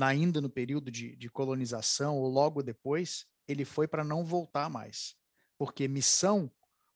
[0.00, 5.16] ainda no período de, de colonização ou logo depois, ele foi para não voltar mais.
[5.58, 6.50] Porque missão,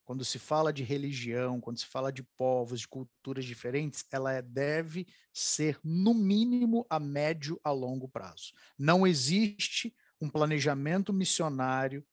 [0.05, 4.43] quando se fala de religião, quando se fala de povos, de culturas diferentes, ela é,
[4.43, 8.53] deve ser, no mínimo, a médio a longo prazo.
[8.79, 12.05] Não existe um planejamento missionário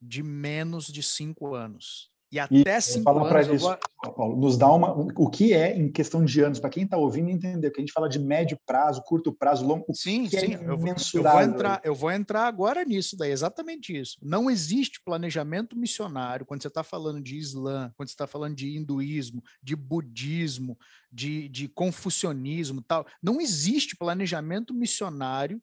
[0.00, 2.10] de menos de cinco anos.
[2.30, 3.54] E até e cinco fala anos.
[3.54, 4.12] Isso, vou...
[4.14, 4.92] Paulo, nos dá uma.
[4.92, 7.92] O que é em questão de anos, para quem está ouvindo entender, que a gente
[7.92, 10.54] fala de médio prazo, curto prazo, longo Sim, sim.
[10.54, 14.18] É eu, vou, eu, vou entrar, eu vou entrar agora nisso daí, exatamente isso.
[14.22, 18.76] Não existe planejamento missionário quando você está falando de Islã, quando você está falando de
[18.76, 20.78] hinduísmo, de budismo,
[21.10, 23.06] de, de confucionismo tal.
[23.22, 25.60] Não existe planejamento missionário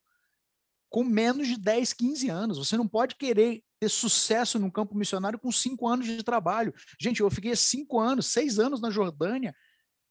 [0.96, 2.58] com menos de 10, 15 anos.
[2.58, 6.74] Você não pode querer ter sucesso no campo missionário com cinco anos de trabalho.
[6.98, 9.54] Gente, eu fiquei cinco anos, seis anos na Jordânia.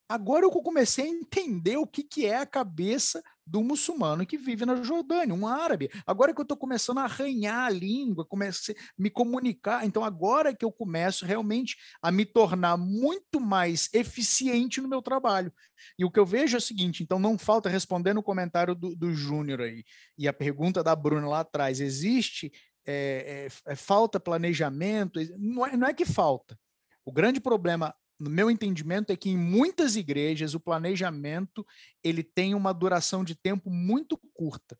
[0.06, 4.64] Agora eu comecei a entender o que, que é a cabeça do muçulmano que vive
[4.64, 5.90] na Jordânia, um árabe.
[6.06, 10.54] Agora que eu estou começando a arranhar a língua, comecei a me comunicar, então agora
[10.54, 15.52] que eu começo realmente a me tornar muito mais eficiente no meu trabalho.
[15.98, 18.94] E o que eu vejo é o seguinte: então não falta responder no comentário do,
[18.96, 19.84] do Júnior aí,
[20.16, 22.50] e a pergunta da Bruna lá atrás: existe
[22.86, 26.58] é, é, é, falta planejamento, não é, não é que falta.
[27.04, 31.66] O grande problema, no meu entendimento, é que em muitas igrejas o planejamento
[32.02, 34.78] ele tem uma duração de tempo muito curta.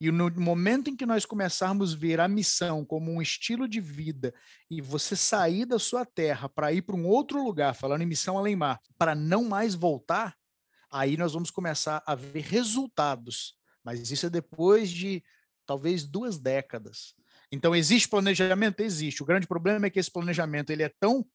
[0.00, 3.80] E no momento em que nós começarmos a ver a missão como um estilo de
[3.80, 4.32] vida
[4.70, 8.38] e você sair da sua terra para ir para um outro lugar, falando em missão
[8.38, 10.36] além mar, para não mais voltar,
[10.90, 13.56] aí nós vamos começar a ver resultados.
[13.84, 15.22] Mas isso é depois de
[15.66, 17.14] talvez duas décadas.
[17.50, 19.22] Então existe planejamento, existe.
[19.22, 21.26] O grande problema é que esse planejamento ele é tão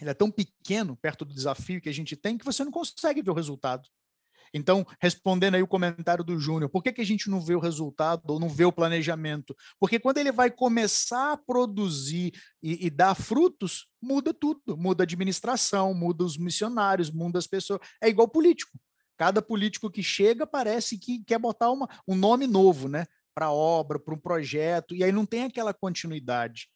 [0.00, 3.22] ele é tão pequeno perto do desafio que a gente tem que você não consegue
[3.22, 3.88] ver o resultado.
[4.52, 7.60] Então, respondendo aí o comentário do Júnior, por que, que a gente não vê o
[7.60, 9.56] resultado ou não vê o planejamento?
[9.78, 12.32] Porque quando ele vai começar a produzir
[12.62, 14.76] e, e dar frutos, muda tudo.
[14.76, 17.80] Muda a administração, muda os missionários, muda as pessoas.
[18.02, 18.78] É igual político.
[19.16, 23.06] Cada político que chega parece que quer botar uma, um nome novo, né?
[23.34, 26.68] Para a obra, para um projeto, e aí não tem aquela continuidade.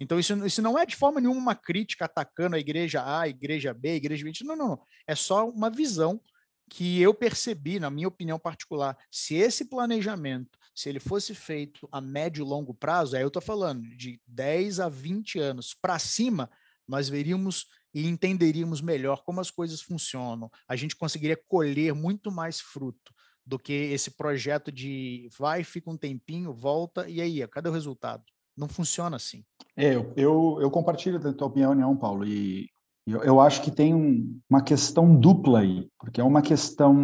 [0.00, 3.28] Então, isso, isso não é de forma nenhuma uma crítica atacando a igreja A, a
[3.28, 4.44] igreja B, a igreja 20.
[4.44, 4.86] Não, não, não.
[5.06, 6.20] É só uma visão
[6.68, 12.00] que eu percebi, na minha opinião particular, se esse planejamento, se ele fosse feito a
[12.00, 16.50] médio e longo prazo, aí eu estou falando de 10 a 20 anos para cima,
[16.88, 20.50] nós veríamos e entenderíamos melhor como as coisas funcionam.
[20.66, 23.12] A gente conseguiria colher muito mais fruto
[23.44, 28.24] do que esse projeto de vai, fica um tempinho, volta, e aí, cadê o resultado?
[28.56, 29.42] Não funciona assim.
[29.76, 32.68] É, eu, eu, eu compartilho da tua opinião, Paulo, e
[33.06, 36.94] eu, eu acho que tem um, uma questão dupla aí, porque é uma questão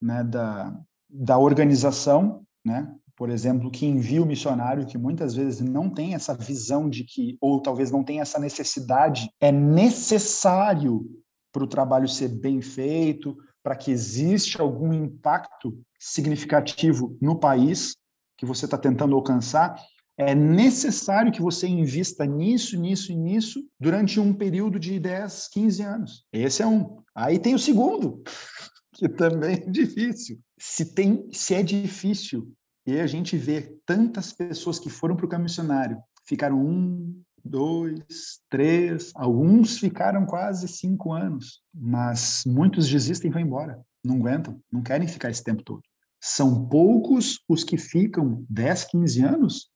[0.00, 0.74] né, da,
[1.10, 2.94] da organização, né?
[3.18, 7.36] por exemplo, que envia o missionário, que muitas vezes não tem essa visão de que,
[7.40, 11.04] ou talvez não tenha essa necessidade, é necessário
[11.52, 17.96] para o trabalho ser bem feito, para que exista algum impacto significativo no país
[18.36, 19.82] que você está tentando alcançar,
[20.18, 25.82] é necessário que você invista nisso, nisso e nisso durante um período de 10, 15
[25.82, 26.26] anos.
[26.32, 26.98] Esse é um.
[27.14, 28.20] Aí tem o segundo,
[28.94, 30.40] que também é difícil.
[30.58, 32.52] Se tem, se é difícil
[32.84, 39.12] e a gente vê tantas pessoas que foram para o missionário, ficaram um, dois, três,
[39.14, 45.06] alguns ficaram quase cinco anos, mas muitos desistem e vão embora, não aguentam, não querem
[45.06, 45.82] ficar esse tempo todo.
[46.20, 49.70] São poucos os que ficam 10, 15 anos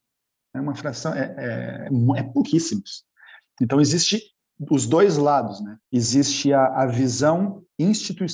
[0.54, 1.88] é uma fração, é, é,
[2.18, 3.04] é pouquíssimos.
[3.60, 4.20] Então, existe
[4.70, 5.76] os dois lados, né?
[5.90, 8.24] Existe a, a visão institu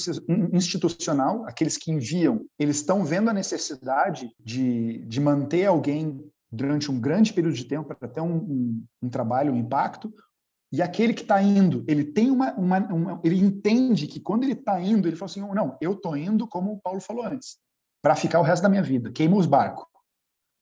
[0.53, 7.01] institucional, aqueles que enviam, eles estão vendo a necessidade de, de manter alguém durante um
[7.01, 10.13] grande período de tempo para ter um, um, um, trabalho, um impacto,
[10.71, 14.53] e aquele que está indo, ele tem uma, uma, uma, ele entende que quando ele
[14.53, 17.57] está indo, ele fala assim, não, eu estou indo, como o Paulo falou antes,
[18.03, 19.87] para ficar o resto da minha vida, queima os barcos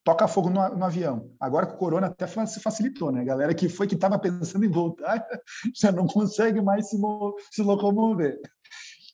[0.06, 1.28] toca fogo no, no, avião.
[1.40, 3.22] Agora com o corona até se facilitou, né?
[3.22, 5.26] A galera que foi que estava pensando em voltar
[5.74, 6.96] já não consegue mais se,
[7.50, 8.40] se locomover.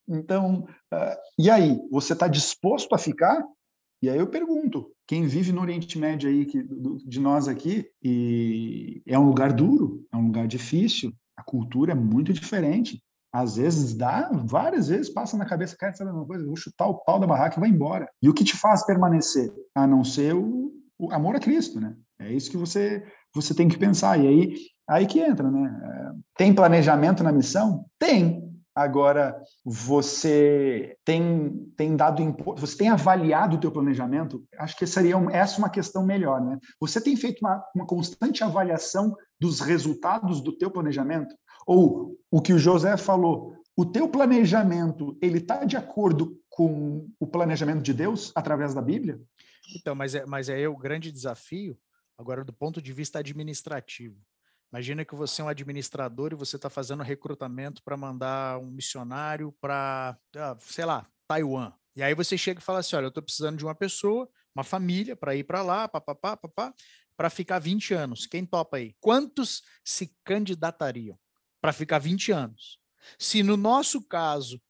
[0.07, 3.43] Então, uh, e aí, você está disposto a ficar?
[4.03, 6.63] E aí eu pergunto, quem vive no Oriente Médio aí, que,
[7.07, 11.95] de nós aqui, e é um lugar duro, é um lugar difícil, a cultura é
[11.95, 13.03] muito diferente.
[13.33, 16.99] Às vezes dá, várias vezes passa na cabeça, cara, sabe uma coisa, vou chutar o
[16.99, 18.07] pau da barraca e vai embora.
[18.21, 19.51] E o que te faz permanecer?
[19.75, 21.97] A não ser o, o amor a Cristo, né?
[22.21, 24.19] É isso que você você tem que pensar.
[24.21, 24.55] E aí
[24.89, 25.81] aí que entra, né?
[25.85, 27.85] É, tem planejamento na missão?
[27.99, 28.41] Tem.
[28.75, 32.23] Agora você tem tem dado
[32.57, 34.45] você tem avaliado o teu planejamento?
[34.57, 36.57] Acho que seria um, essa uma questão melhor, né?
[36.81, 41.35] Você tem feito uma, uma constante avaliação dos resultados do teu planejamento?
[41.67, 47.27] Ou o que o José falou, o teu planejamento ele está de acordo com o
[47.27, 49.19] planejamento de Deus através da Bíblia?
[49.77, 51.79] Então, mas é, mas é o grande desafio,
[52.17, 54.21] agora do ponto de vista administrativo.
[54.73, 59.53] Imagina que você é um administrador e você está fazendo recrutamento para mandar um missionário
[59.61, 61.73] para, ah, sei lá, Taiwan.
[61.95, 64.65] E aí você chega e fala assim: olha, eu estou precisando de uma pessoa, uma
[64.65, 66.75] família, para ir para lá, papapá, papá,
[67.17, 68.27] para ficar 20 anos.
[68.27, 68.97] Quem topa aí?
[68.99, 71.19] Quantos se candidatariam
[71.61, 72.79] para ficar 20 anos?
[73.19, 74.61] Se no nosso caso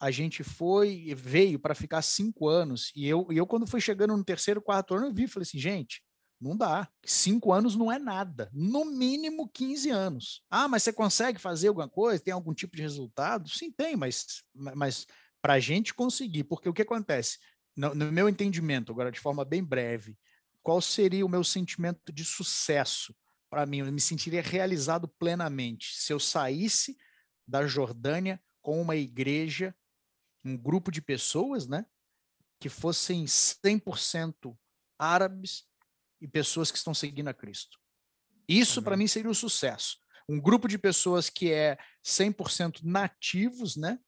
[0.00, 4.16] a gente foi, veio para ficar cinco anos, e eu, e eu quando fui chegando
[4.16, 6.02] no terceiro, quarto ano, eu vi, falei assim, gente,
[6.40, 6.88] não dá.
[7.04, 8.48] Cinco anos não é nada.
[8.52, 10.42] No mínimo 15 anos.
[10.48, 12.22] Ah, mas você consegue fazer alguma coisa?
[12.22, 13.48] Tem algum tipo de resultado?
[13.48, 15.06] Sim, tem, mas, mas
[15.42, 17.38] para a gente conseguir, porque o que acontece?
[17.76, 20.16] No, no, meu entendimento, agora de forma bem breve,
[20.62, 23.14] qual seria o meu sentimento de sucesso
[23.50, 23.78] para mim?
[23.78, 26.96] Eu me sentiria realizado plenamente se eu saísse
[27.46, 29.74] da Jordânia com uma igreja
[30.48, 31.84] um grupo de pessoas, né,
[32.58, 34.56] que fossem 100%
[34.98, 35.64] árabes
[36.20, 37.78] e pessoas que estão seguindo a Cristo.
[38.48, 39.98] Isso para mim seria o sucesso.
[40.28, 43.98] Um grupo de pessoas que é 100% nativos, né?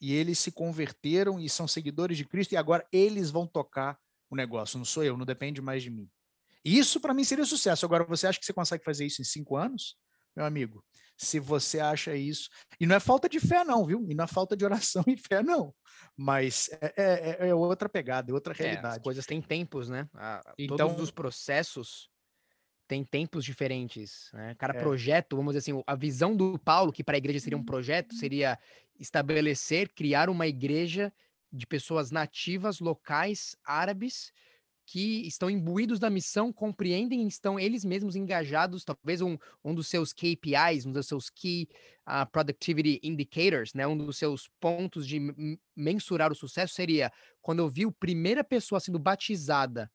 [0.00, 3.98] E eles se converteram e são seguidores de Cristo e agora eles vão tocar
[4.30, 6.08] o negócio, não sou eu, não depende mais de mim.
[6.64, 7.84] Isso para mim seria sucesso.
[7.84, 9.96] Agora, você acha que você consegue fazer isso em cinco anos,
[10.36, 10.84] meu amigo?
[11.16, 12.48] Se você acha isso,
[12.80, 14.06] e não é falta de fé, não, viu?
[14.08, 15.74] E não é falta de oração e fé, não.
[16.16, 18.94] Mas é, é, é, é outra pegada, é outra realidade.
[18.94, 20.08] É, as coisas têm tempos, né?
[20.14, 22.08] A, então, todos os processos
[22.90, 24.30] têm tempos diferentes.
[24.32, 24.54] Né?
[24.58, 24.80] Cada é.
[24.80, 28.14] projeto, vamos dizer assim, a visão do Paulo, que para a igreja seria um projeto,
[28.14, 28.58] seria
[28.98, 31.12] estabelecer, criar uma igreja
[31.52, 34.32] de pessoas nativas, locais, árabes,
[34.90, 40.12] que estão imbuídos da missão, compreendem, estão eles mesmos engajados, talvez um, um dos seus
[40.12, 41.68] KPIs, um dos seus Key
[42.08, 45.20] uh, Productivity Indicators, né, um dos seus pontos de
[45.76, 49.88] mensurar o sucesso seria quando eu vi a primeira pessoa sendo batizada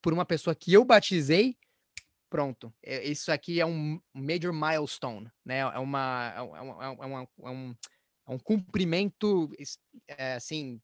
[0.00, 1.58] por uma pessoa que eu batizei,
[2.30, 7.50] pronto, isso aqui é um major milestone, né, é uma, é, uma, é, uma, é
[7.50, 7.74] um,
[8.26, 9.50] é um cumprimento,
[10.08, 10.80] é, assim,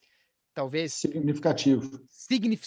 [0.54, 2.66] talvez significativo, signif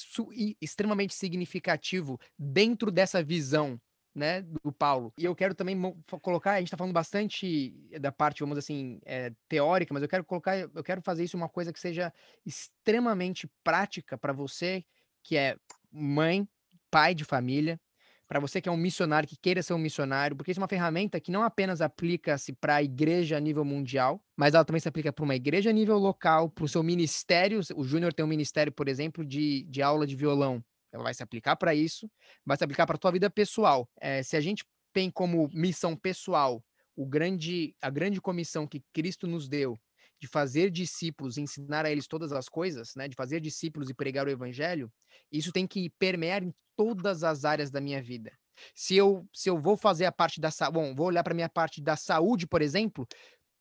[0.62, 3.80] extremamente significativo dentro dessa visão,
[4.16, 5.12] né, do Paulo.
[5.18, 5.76] E eu quero também
[6.22, 10.24] colocar, a gente está falando bastante da parte, vamos assim, é, teórica, mas eu quero
[10.24, 12.14] colocar, eu quero fazer isso uma coisa que seja
[12.46, 14.86] extremamente prática para você,
[15.24, 15.58] que é
[15.92, 16.48] mãe,
[16.92, 17.80] pai de família,
[18.34, 20.68] para você que é um missionário, que queira ser um missionário, porque isso é uma
[20.68, 24.88] ferramenta que não apenas aplica-se para a igreja a nível mundial, mas ela também se
[24.88, 27.60] aplica para uma igreja a nível local, para o seu ministério.
[27.76, 30.66] O Júnior tem um ministério, por exemplo, de, de aula de violão.
[30.92, 32.10] Ela vai se aplicar para isso,
[32.44, 33.88] vai se aplicar para a tua vida pessoal.
[34.02, 36.66] É, se a gente tem como missão pessoal
[36.96, 39.80] o grande, a grande comissão que Cristo nos deu
[40.20, 44.26] de fazer discípulos, ensinar a eles todas as coisas, né, de fazer discípulos e pregar
[44.26, 44.92] o evangelho,
[45.32, 48.32] isso tem que permear em todas as áreas da minha vida.
[48.76, 51.36] Se eu, se eu vou fazer a parte da saúde, bom, vou olhar para a
[51.36, 53.08] minha parte da saúde, por exemplo,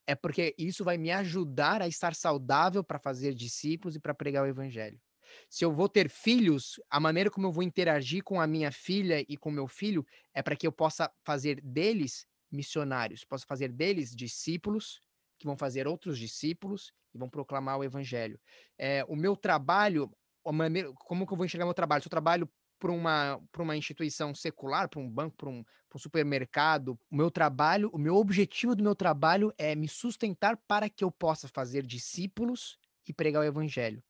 [0.07, 4.45] é porque isso vai me ajudar a estar saudável para fazer discípulos e para pregar
[4.45, 5.01] o evangelho.
[5.49, 9.25] Se eu vou ter filhos, a maneira como eu vou interagir com a minha filha
[9.29, 10.05] e com meu filho
[10.35, 15.01] é para que eu possa fazer deles missionários, possa fazer deles discípulos
[15.39, 18.39] que vão fazer outros discípulos e vão proclamar o evangelho.
[18.79, 20.11] É, o meu trabalho,
[20.47, 22.03] a maneira, como que eu vou enxergar meu trabalho?
[22.03, 22.49] Se eu trabalho
[22.83, 25.65] para uma, uma instituição secular, para um banco, para um,
[25.95, 30.91] um supermercado, o meu trabalho, o meu objetivo do meu trabalho é me sustentar para
[30.91, 32.77] que eu possa fazer discípulos
[33.07, 34.03] e pregar o evangelho.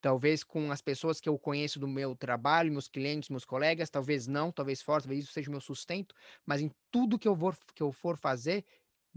[0.00, 4.28] Talvez com as pessoas que eu conheço do meu trabalho, meus clientes, meus colegas, talvez
[4.28, 6.14] não, talvez fora, talvez isso seja o meu sustento,
[6.46, 8.64] mas em tudo que eu, vou, que eu for fazer,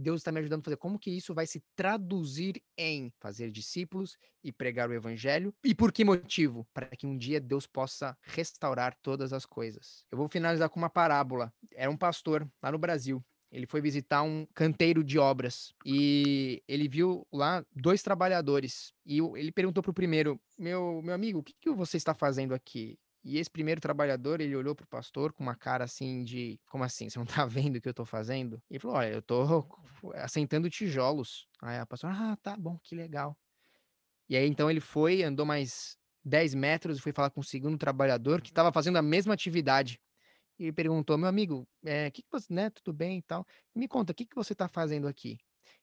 [0.02, 0.78] Deus está me ajudando a fazer.
[0.78, 5.54] Como que isso vai se traduzir em fazer discípulos e pregar o evangelho?
[5.64, 6.68] E por que motivo?
[6.74, 10.06] Para que um dia Deus possa restaurar todas as coisas.
[10.12, 11.54] Eu vou finalizar com uma parábola.
[11.74, 13.24] Era um pastor lá no Brasil.
[13.52, 18.93] Ele foi visitar um canteiro de obras e ele viu lá dois trabalhadores.
[19.06, 22.54] E ele perguntou para o primeiro: Meu, meu amigo, o que, que você está fazendo
[22.54, 22.97] aqui?
[23.24, 27.09] E esse primeiro trabalhador, ele olhou pro pastor com uma cara assim de, como assim,
[27.09, 28.61] você não tá vendo o que eu tô fazendo?
[28.69, 29.43] E ele falou, olha, eu tô
[30.15, 31.47] assentando tijolos.
[31.61, 33.38] Aí a pastor, ah, tá bom, que legal.
[34.30, 37.78] E aí então ele foi, andou mais 10 metros e foi falar com o segundo
[37.78, 39.99] trabalhador que estava fazendo a mesma atividade.
[40.59, 43.45] E perguntou, meu amigo, é, que, que você, né, tudo bem e tal.
[43.76, 45.38] Me conta, o que, que você tá fazendo aqui?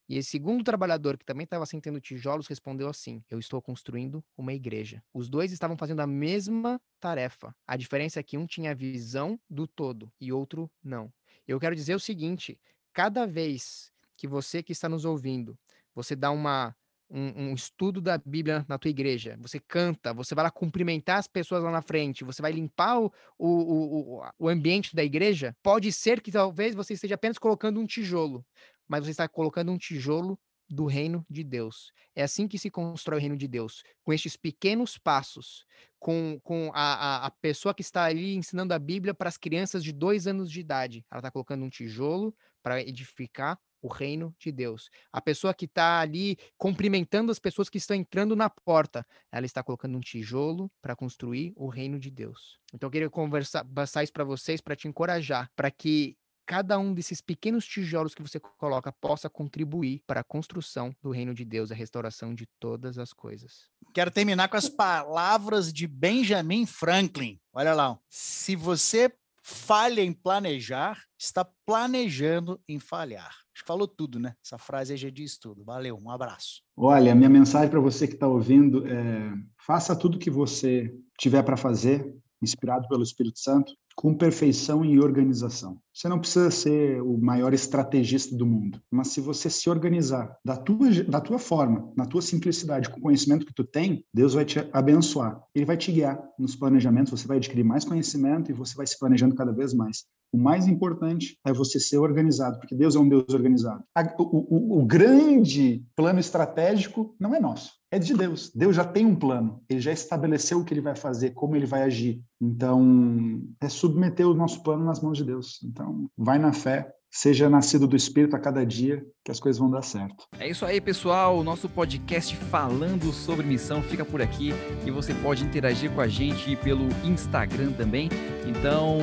[0.09, 4.55] E esse segundo trabalhador, que também estava sentando tijolos, respondeu assim: Eu estou construindo uma
[4.55, 5.03] igreja.
[5.13, 7.55] Os dois estavam fazendo a mesma tarefa.
[7.67, 11.13] A diferença é que um tinha visão do todo e outro não.
[11.47, 12.59] Eu quero dizer o seguinte:
[12.93, 15.59] cada vez que você que está nos ouvindo,
[15.95, 16.75] você dá uma
[17.11, 21.27] um, um, estudo da Bíblia na tua igreja, você canta, você vai lá cumprimentar as
[21.27, 25.91] pessoas lá na frente, você vai limpar o, o, o, o ambiente da igreja, pode
[25.91, 28.45] ser que talvez você esteja apenas colocando um tijolo,
[28.89, 31.93] mas você está colocando um tijolo do reino de Deus.
[32.15, 35.65] É assim que se constrói o reino de Deus, com estes pequenos passos,
[35.99, 39.83] com, com a, a, a pessoa que está ali ensinando a Bíblia para as crianças
[39.83, 41.07] de dois anos de idade.
[41.11, 44.91] Ela está colocando um tijolo para edificar o reino de Deus.
[45.13, 49.63] A pessoa que está ali cumprimentando as pessoas que estão entrando na porta, ela está
[49.63, 52.59] colocando um tijolo para construir o reino de Deus.
[52.75, 56.17] Então eu queria conversar, passar isso para vocês, para te encorajar, para que
[56.49, 61.35] cada um desses pequenos tijolos que você coloca possa contribuir para a construção do reino
[61.35, 63.67] de Deus, a restauração de todas as coisas.
[63.93, 67.39] Quero terminar com as palavras de Benjamin Franklin.
[67.53, 73.35] Olha lá, se você falha em planejar, está planejando em falhar.
[73.55, 74.35] Acho que falou tudo, né?
[74.43, 75.63] Essa frase aí já diz tudo.
[75.63, 76.63] Valeu, um abraço.
[76.75, 79.35] Olha, minha mensagem para você que está ouvindo é:
[79.67, 85.77] faça tudo que você tiver para fazer, inspirado pelo Espírito Santo, com perfeição e organização.
[85.93, 90.57] Você não precisa ser o maior estrategista do mundo, mas se você se organizar da
[90.57, 94.45] tua, da tua forma, na tua simplicidade, com o conhecimento que tu tem, Deus vai
[94.45, 95.43] te abençoar.
[95.53, 98.97] Ele vai te guiar nos planejamentos, você vai adquirir mais conhecimento e você vai se
[98.97, 100.05] planejando cada vez mais.
[100.33, 103.83] O mais importante é você ser organizado, porque Deus é um Deus organizado.
[104.17, 108.53] O, o, o grande plano estratégico não é nosso é de Deus.
[108.55, 111.67] Deus já tem um plano, ele já estabeleceu o que ele vai fazer, como ele
[111.67, 112.23] vai agir.
[112.41, 115.61] Então, é submeter o nosso plano nas mãos de Deus.
[115.65, 119.71] Então, vai na fé, seja nascido do Espírito a cada dia, que as coisas vão
[119.71, 120.27] dar certo.
[120.39, 121.39] É isso aí, pessoal.
[121.39, 124.53] O nosso podcast falando sobre missão fica por aqui
[124.85, 128.09] e você pode interagir com a gente pelo Instagram também.
[128.47, 128.99] Então,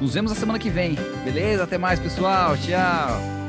[0.00, 0.96] nos vemos na semana que vem.
[1.24, 1.64] Beleza?
[1.64, 2.56] Até mais, pessoal.
[2.56, 3.43] Tchau.